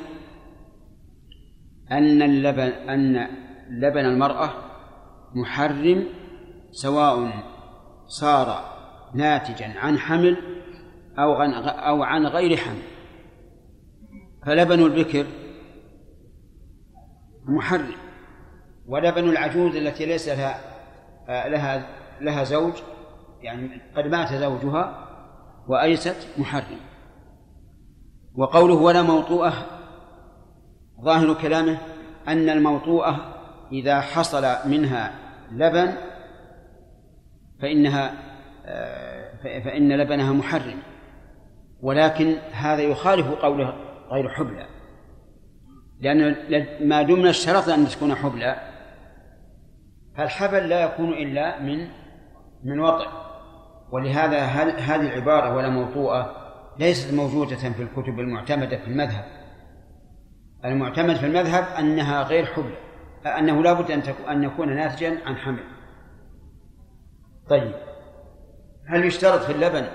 [1.93, 3.29] أن اللبن أن
[3.71, 4.51] لبن المرأة
[5.35, 6.07] محرم
[6.71, 7.33] سواء
[8.07, 8.75] صار
[9.15, 10.37] ناتجا عن حمل
[11.19, 12.83] أو عن أو عن غير حمل.
[14.47, 15.27] فلبن البكر
[17.49, 17.95] محرم.
[18.87, 20.61] ولبن العجوز التي ليس لها
[21.29, 21.87] لها
[22.21, 22.73] لها زوج
[23.41, 25.09] يعني قد مات زوجها
[25.69, 26.81] وأيست محرم.
[28.35, 29.53] وقوله ولا موطوءة
[31.05, 31.79] ظاهر كلامه
[32.29, 33.35] أن الموطوءة
[33.73, 35.13] إذا حصل منها
[35.53, 35.93] لبن
[37.63, 38.15] فإنها
[39.65, 40.79] فإن لبنها محرم.
[41.83, 43.75] ولكن هذا يخالف قوله
[44.11, 44.67] غير حبلى.
[46.05, 48.57] لأن ما دمنا اشترط أن تكون حبلى
[50.17, 51.89] فالحبل لا يكون إلا من
[52.65, 53.09] من وطئ.
[53.93, 56.37] ولهذا هذه العبارة ولا موطوءة
[56.79, 59.25] ليست موجودة في الكتب المعتمدة في المذهب.
[60.65, 62.77] المعتمد في المذهب أنها غير حبلى
[63.39, 65.65] أنه لا بد أن أن يكون ناتجا عن حمل.
[67.51, 67.75] طيب
[68.89, 69.87] هل يشترط في اللبن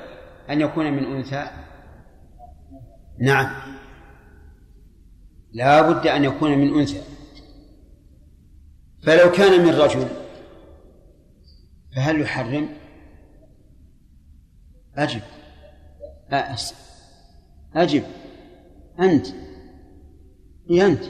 [0.50, 1.48] أن يكون من أنثى؟
[3.20, 3.79] نعم.
[5.52, 7.02] لا بد أن يكون من أنثى
[9.04, 10.08] فلو كان من رجل
[11.96, 12.70] فهل يحرم
[14.96, 15.22] أجب
[16.32, 16.74] أأس
[17.76, 18.04] أجب
[19.00, 19.28] أنت
[20.70, 21.04] إيه أنت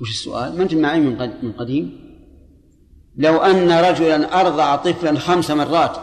[0.00, 2.06] وش السؤال؟ ما أنت معي من قديم؟
[3.16, 5.96] لو أن رجلا أرضع طفلا خمس مرات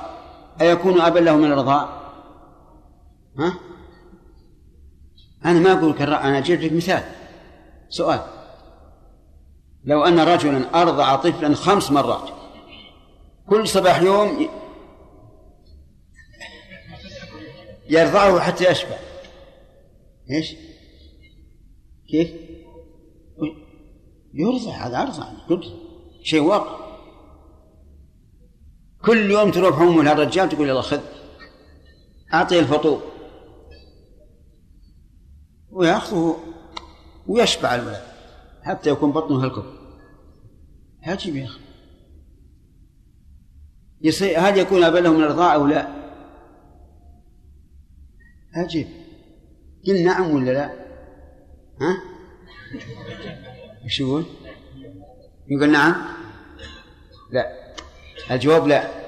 [0.61, 1.89] أيكون أبا له من الرضاع؟
[3.39, 3.53] ها؟
[5.45, 7.03] أنا ما أقول كرر أنا أجيب لك مثال.
[7.89, 8.19] سؤال.
[9.85, 12.29] لو أن رجلا أرضع طفلا خمس مرات
[13.49, 14.49] كل صباح يوم
[17.89, 18.97] يرضعه حتى يشبع.
[20.31, 20.55] إيش؟
[22.09, 22.31] كيف؟
[24.33, 25.25] يرضع هذا أرضع.
[26.23, 26.83] شيء واقع.
[29.05, 31.01] كل يوم تروح أمه للرجال تقول يلا خذ.
[32.33, 33.12] أعطيه الفطور.
[35.73, 36.37] ويأخذه
[37.27, 38.01] ويشبع الولد
[38.63, 39.73] حتى يكون بطنه هالكفر
[41.03, 41.45] عجيب يا
[44.09, 45.87] أخي هل يكون أبا له من الرضاعة أو لا؟
[48.55, 48.87] عجيب
[49.87, 50.65] قل نعم ولا لا؟
[51.81, 52.01] ها؟
[53.83, 54.25] إيش يقول؟
[55.47, 55.95] يقول نعم؟
[57.31, 57.73] لا
[58.31, 59.03] الجواب لا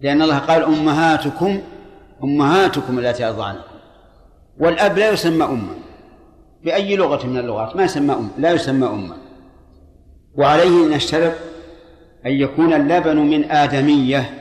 [0.00, 1.62] لأن الله قال أمهاتكم
[2.24, 3.67] أمهاتكم التي أرضعنكم
[4.60, 5.74] والأب لا يسمى أما.
[6.64, 9.16] بأي لغة من اللغات؟ ما يسمى أم لا يسمى أما.
[10.34, 11.32] وعليه نشترط
[12.26, 14.40] أن يكون اللبن من آدمية.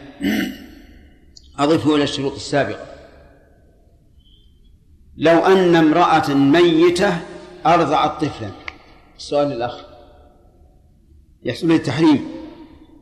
[1.59, 2.86] أضفه إلى الشروط السابقة.
[5.18, 7.13] لو أن امرأة ميتة
[7.65, 8.51] أرضعت طفلا.
[9.18, 9.86] السؤال للأخ
[11.43, 12.28] يحصل التحريم.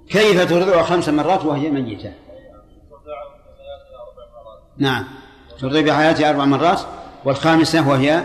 [0.09, 2.13] كيف ترضع خمس مرات وهي ميتة؟
[4.77, 5.05] نعم.
[5.59, 6.81] ترضي بحياتها أربع مرات؟
[7.25, 8.23] والخامسة وهي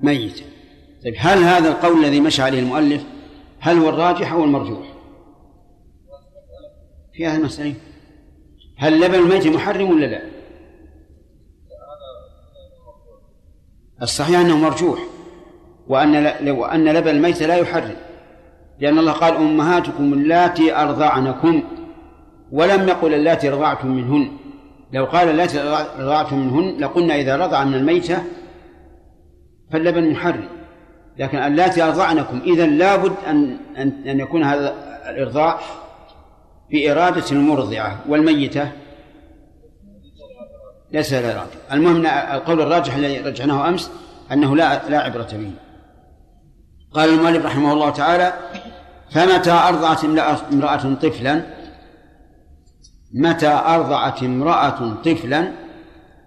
[0.00, 0.44] ميتة
[1.04, 3.04] طيب هل هذا القول الذي مشى عليه المؤلف
[3.60, 4.94] هل هو الراجح أو المرجوح؟
[7.12, 7.74] في هذه المسألة
[8.76, 10.22] هل لبن الميت محرم ولا لا؟
[14.02, 15.00] الصحيح أنه مرجوح
[15.88, 17.96] وأن وأن لبن الميت لا يحرم
[18.80, 21.62] لأن الله قال أمهاتكم اللاتي أرضعنكم
[22.52, 24.43] ولم يقل اللاتي رضعتم منهن.
[24.94, 25.58] لو قال اللاتي
[25.98, 28.22] رضعتم منهن لقلنا إذا رضع من الميتة
[29.72, 30.48] فاللبن محرم.
[31.18, 34.74] لكن اللاتي أرضعنكم إذا لابد أن أن أن يكون هذا
[35.08, 35.60] الإرضاع
[36.70, 38.68] بإرادة المرضعة والميتة.
[40.92, 43.90] ليس لا إرادة المهم القول الراجح الذي رجعناه أمس
[44.32, 45.50] أنه لا لا عبرة به.
[46.92, 48.32] قال المؤلف رحمه الله تعالى
[49.10, 50.04] فمتى أرضعت
[50.52, 51.42] امرأة طفلا
[53.14, 55.52] متى أرضعت امرأة طفلا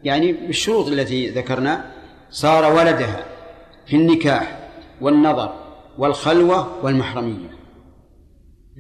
[0.04, 1.92] يعني بالشروط التي ذكرنا
[2.30, 3.26] صار ولدها
[3.86, 4.70] في النكاح
[5.02, 5.54] والنظر
[5.98, 7.50] والخلوة والمحرمية.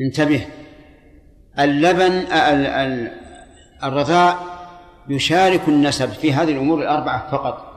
[0.01, 0.45] انتبه
[1.59, 2.25] اللبن
[3.83, 4.39] الرضاع
[5.09, 7.67] يشارك النسب في هذه الأمور الأربعة فقط.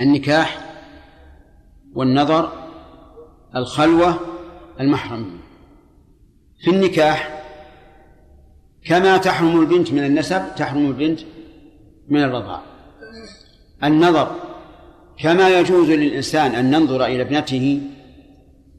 [0.00, 0.58] النكاح
[1.94, 2.52] والنظر
[3.56, 4.20] الخلوة
[4.80, 5.38] المحرمية.
[6.60, 7.37] في النكاح
[8.88, 11.20] كما تحرم البنت من النسب تحرم البنت
[12.08, 12.60] من الرضاع.
[13.84, 14.30] النظر
[15.18, 17.80] كما يجوز للإنسان أن ينظر إلى ابنته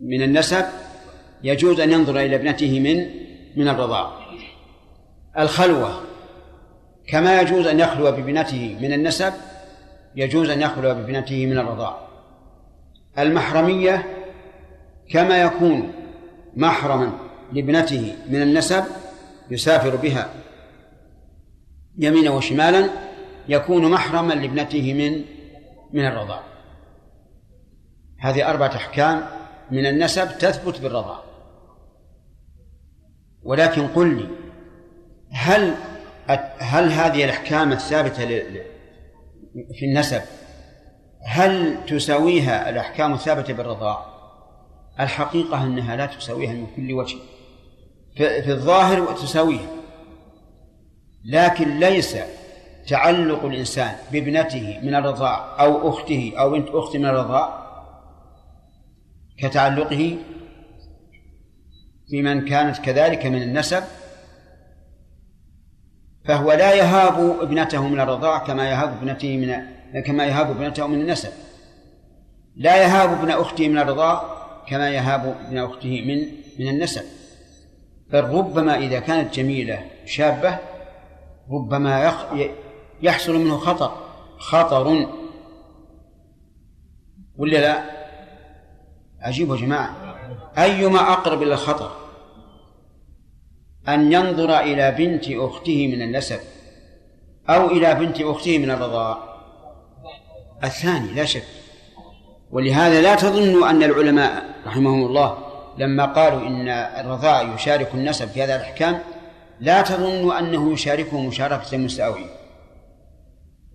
[0.02, 0.66] من النسب
[1.44, 3.06] يجوز أن ينظر إلى ابنته من
[3.56, 4.12] من الرضاع.
[5.40, 6.02] الخلوة
[7.08, 9.34] كما يجوز أن يخلو بابنته من النسب
[10.16, 12.08] يجوز أن يخلو بابنته من الرضاع.
[13.20, 14.06] المحرمية
[15.12, 15.92] كما يكون
[16.56, 17.12] محرما
[17.54, 18.84] لابنته من النسب
[19.52, 20.30] يسافر بها
[21.98, 22.90] يمينا وشمالا
[23.48, 25.26] يكون محرما لابنته من
[25.94, 26.44] من الرضاع.
[28.20, 29.24] هذه أربعة أحكام
[29.72, 31.20] من النسب تثبت بالرضاع.
[33.44, 34.28] ولكن قل لي
[35.32, 35.76] هل
[36.60, 38.26] هل هذه الأحكام الثابتة
[39.74, 40.22] في النسب
[41.26, 44.06] هل تساويها الأحكام الثابتة بالرضاع؟
[45.00, 47.18] الحقيقة أنها لا تساويها من كل وجه.
[48.16, 49.70] في الظاهر تساويها
[51.26, 52.18] لكن ليس
[52.88, 57.70] تعلق الإنسان بابنته من الرضاع أو أخته أو بنت أخت من الرضاع
[59.38, 60.18] كتعلقه
[62.12, 63.84] بمن كانت كذلك من النسب
[66.26, 71.30] فهو لا يهاب ابنته من الرضاع كما يهاب ابنته من كما يهاب ابنته من النسب.
[72.56, 74.24] لا يهاب ابن أخته من الرضاع
[74.68, 76.28] كما يهاب ابن أخته من
[76.60, 77.02] من النسب.
[78.12, 80.58] بل ربما إذا كانت جميلة شابة
[81.52, 82.14] ربما
[83.02, 83.92] يحصل منه خطر.
[84.38, 85.08] خطر.
[87.38, 87.84] ولا لا؟
[89.22, 90.16] عجيب يا جماعة.
[90.58, 91.92] أيما أقرب إلى الخطر؟
[93.88, 96.40] أن ينظر إلى بنت أخته من النسب
[97.50, 99.18] أو إلى بنت أخته من الرضاع.
[100.64, 101.46] الثاني لا شك.
[102.52, 105.49] ولهذا لا تظنوا أن العلماء رحمهم الله
[105.80, 109.00] لما قالوا إن الرضاع يشارك النسب في هذا الأحكام
[109.60, 112.30] لا تظنوا أنه يشاركه مشاركة مساوية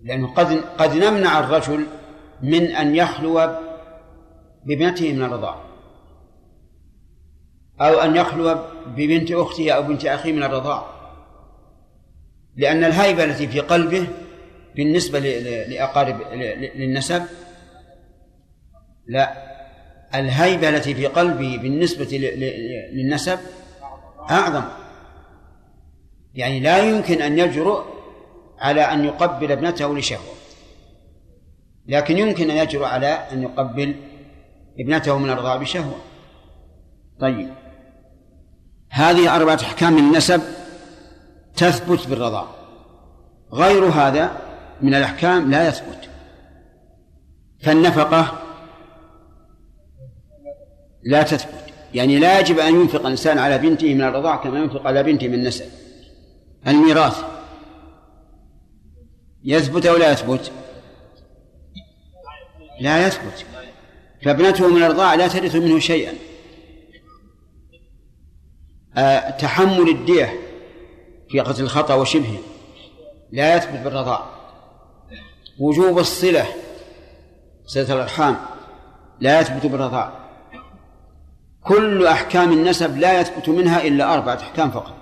[0.03, 1.85] لأنه قد قد نمنع الرجل
[2.41, 3.59] من أن يخلو
[4.65, 5.61] بابنته من الرضاعة
[7.81, 8.55] أو أن يخلو
[8.87, 10.89] ببنت أخته أو بنت أخيه من الرضاعة
[12.55, 14.07] لأن الهيبة التي في قلبه
[14.75, 16.21] بالنسبة لأقارب
[16.75, 17.23] للنسب
[19.07, 19.54] لا.
[20.19, 22.17] الهيبة التي في قلبه بالنسبة
[22.93, 23.39] للنسب
[24.29, 24.63] أعظم.
[26.35, 27.83] يعني لا يمكن أن يجرؤ
[28.59, 30.35] على أن يقبل ابنته لشهوة.
[31.87, 33.95] لكن يمكن أن يجرؤ على أن يقبل
[34.79, 35.97] ابنته من الرضاعة بشهوة.
[37.19, 37.49] طيب.
[38.89, 40.41] هذه أربعة أحكام النسب
[41.55, 42.55] تثبت بالرضاعة
[43.53, 44.41] غير هذا
[44.81, 46.09] من الأحكام لا يثبت.
[47.63, 48.44] فالنفقة
[51.05, 55.03] لا تثبت يعني لا يجب أن ينفق الإنسان على بنته من الرضاعة كما ينفق على
[55.03, 55.65] بنته من النسب.
[56.67, 57.23] الميراث.
[59.43, 60.51] يثبت أو لا يثبت؟
[62.81, 63.45] لا يثبت.
[64.25, 66.13] فابنته من الرضاعة لا ترث منه شيئا.
[68.97, 70.39] أه تحمل الدية
[71.29, 72.37] في قتل الخطأ وشبهه.
[73.31, 74.31] لا يثبت بالرضاعة
[75.59, 76.45] وجوب الصلة.
[77.65, 78.37] صلة الأرحام.
[79.19, 80.24] لا يثبت بالرضاعة
[81.67, 84.95] كل أحكام النسب لا يثبت منها إلا أربعة أحكام فقط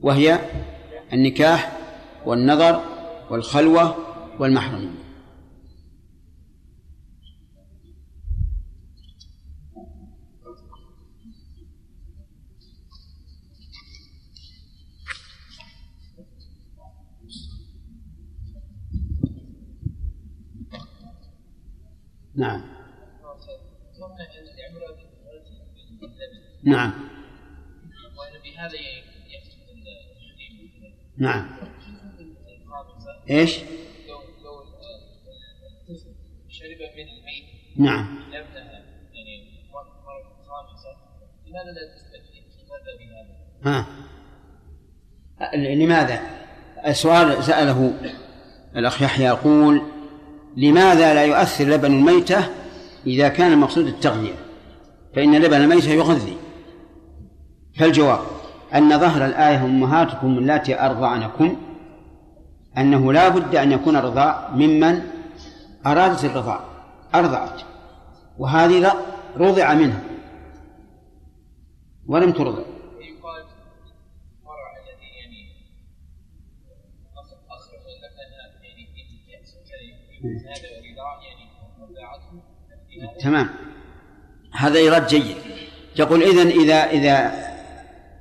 [0.00, 0.40] وهي
[1.12, 1.72] النكاح
[2.26, 2.80] والنظر
[3.30, 3.96] والخلوة
[4.38, 5.06] والمحرمية
[22.34, 22.75] نعم.
[26.66, 26.92] نعم
[31.18, 31.46] نعم
[33.30, 33.58] إيش؟
[34.08, 34.64] لو لو
[36.48, 37.44] شرب من الميت
[37.76, 38.82] نعم لابنها
[39.14, 39.50] يعني
[40.48, 40.96] خامسة
[41.46, 43.86] لماذا لا تستدعي هذا بهذا؟ ها
[45.56, 46.20] لماذا؟
[46.86, 47.98] السؤال سأله
[48.76, 49.82] الأخ يحيى يقول
[50.56, 52.48] لماذا لا يؤثر لبن الميتة
[53.06, 54.34] إذا كان المقصود التغذية
[55.14, 56.36] فإن لبن الميتة يغذي
[57.78, 58.20] فالجواب
[58.74, 61.56] أن ظهر الآية أمهاتكم اللاتي أرضعنكم
[62.78, 65.02] أنه لا بد أن يكون الرضاع ممن
[65.86, 66.60] أرادت الرضاع
[67.14, 67.60] أرضعت
[68.38, 68.92] وهذه
[69.36, 70.00] رضع منها
[72.06, 72.62] ولم ترضع.
[83.20, 83.48] تمام.
[84.52, 85.36] هذا إيراد جيد.
[85.98, 87.46] يقول إذن إذا إذا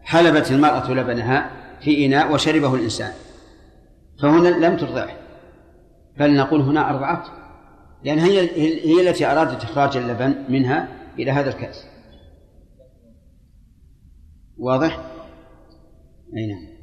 [0.05, 1.51] حلبت المرأة لبنها
[1.81, 3.11] في إناء وشربه الإنسان.
[4.21, 5.17] فهنا لم ترضعه.
[6.17, 7.31] بل نقول هنا أرضعته
[8.03, 8.39] لأن هي
[8.85, 10.87] هي التي أرادت إخراج اللبن منها
[11.19, 11.85] إلى هذا الكأس.
[14.57, 14.99] واضح؟
[16.37, 16.75] أي نعم.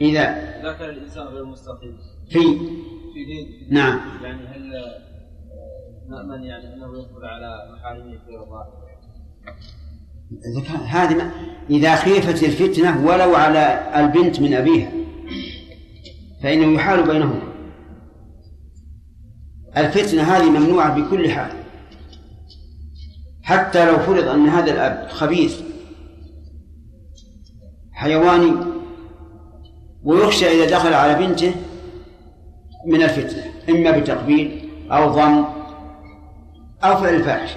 [0.00, 0.20] إذا
[0.60, 1.98] إذا كان الإنسان غير مستقيم
[2.30, 2.38] في
[3.14, 4.00] في دين نعم.
[4.22, 4.72] يعني هل
[6.10, 8.68] نأمن يعني أنه يدخل على محارمه في رضاه
[10.86, 11.30] هذه
[11.70, 14.92] إذا خيفت الفتنة ولو على البنت من أبيها
[16.42, 17.52] فإنه يحال بينهما.
[19.76, 21.52] الفتنة هذه ممنوعة بكل حال.
[23.42, 25.60] حتى لو فرض أن هذا الأب خبيث
[27.92, 28.52] حيواني
[30.04, 31.54] ويخشى إذا دخل على بنته
[32.86, 35.59] من الفتنة إما بتقبيل أو ضم
[36.84, 37.56] أو فعل فاحش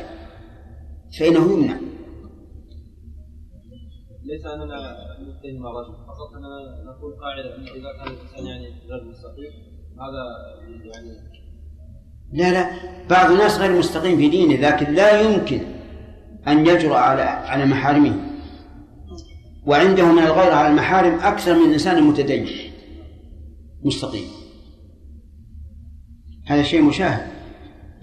[1.19, 1.77] فإنه يمنع
[4.23, 9.73] ليس أننا نتهم رجل فقط أننا نقول قاعدة أن إذا كان الإنسان يعني غير مستقيم
[9.99, 10.23] هذا
[10.93, 11.33] يعني
[12.33, 12.69] لا لا.
[13.09, 15.61] بعض الناس غير مستقيم في دينه لكن لا يمكن
[16.47, 18.15] أن يجرؤ على على محارمه.
[19.65, 22.47] وعنده من الغيرة على المحارم أكثر من إنسان متدين
[23.83, 24.27] مستقيم.
[26.45, 27.32] هذا شيء مشاهد.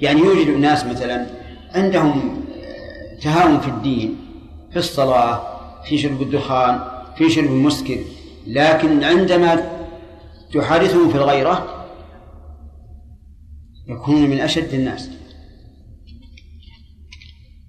[0.03, 1.27] يعني يوجد ناس مثلا
[1.75, 2.45] عندهم
[3.23, 4.17] تهاون في الدين
[4.71, 5.43] في الصلاة
[5.85, 6.81] في شرب الدخان
[7.17, 7.99] في شرب المسكر
[8.47, 9.81] لكن عندما
[10.55, 11.87] تحادثهم في الغيرة
[13.89, 15.11] يكونون من أشد الناس.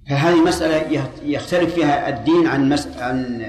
[0.10, 2.88] فهذه مسألة يختلف فيها الدين عن مس...
[2.98, 3.40] عن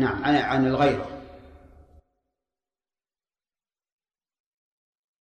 [0.00, 1.15] نعم عن, عن الغيرة.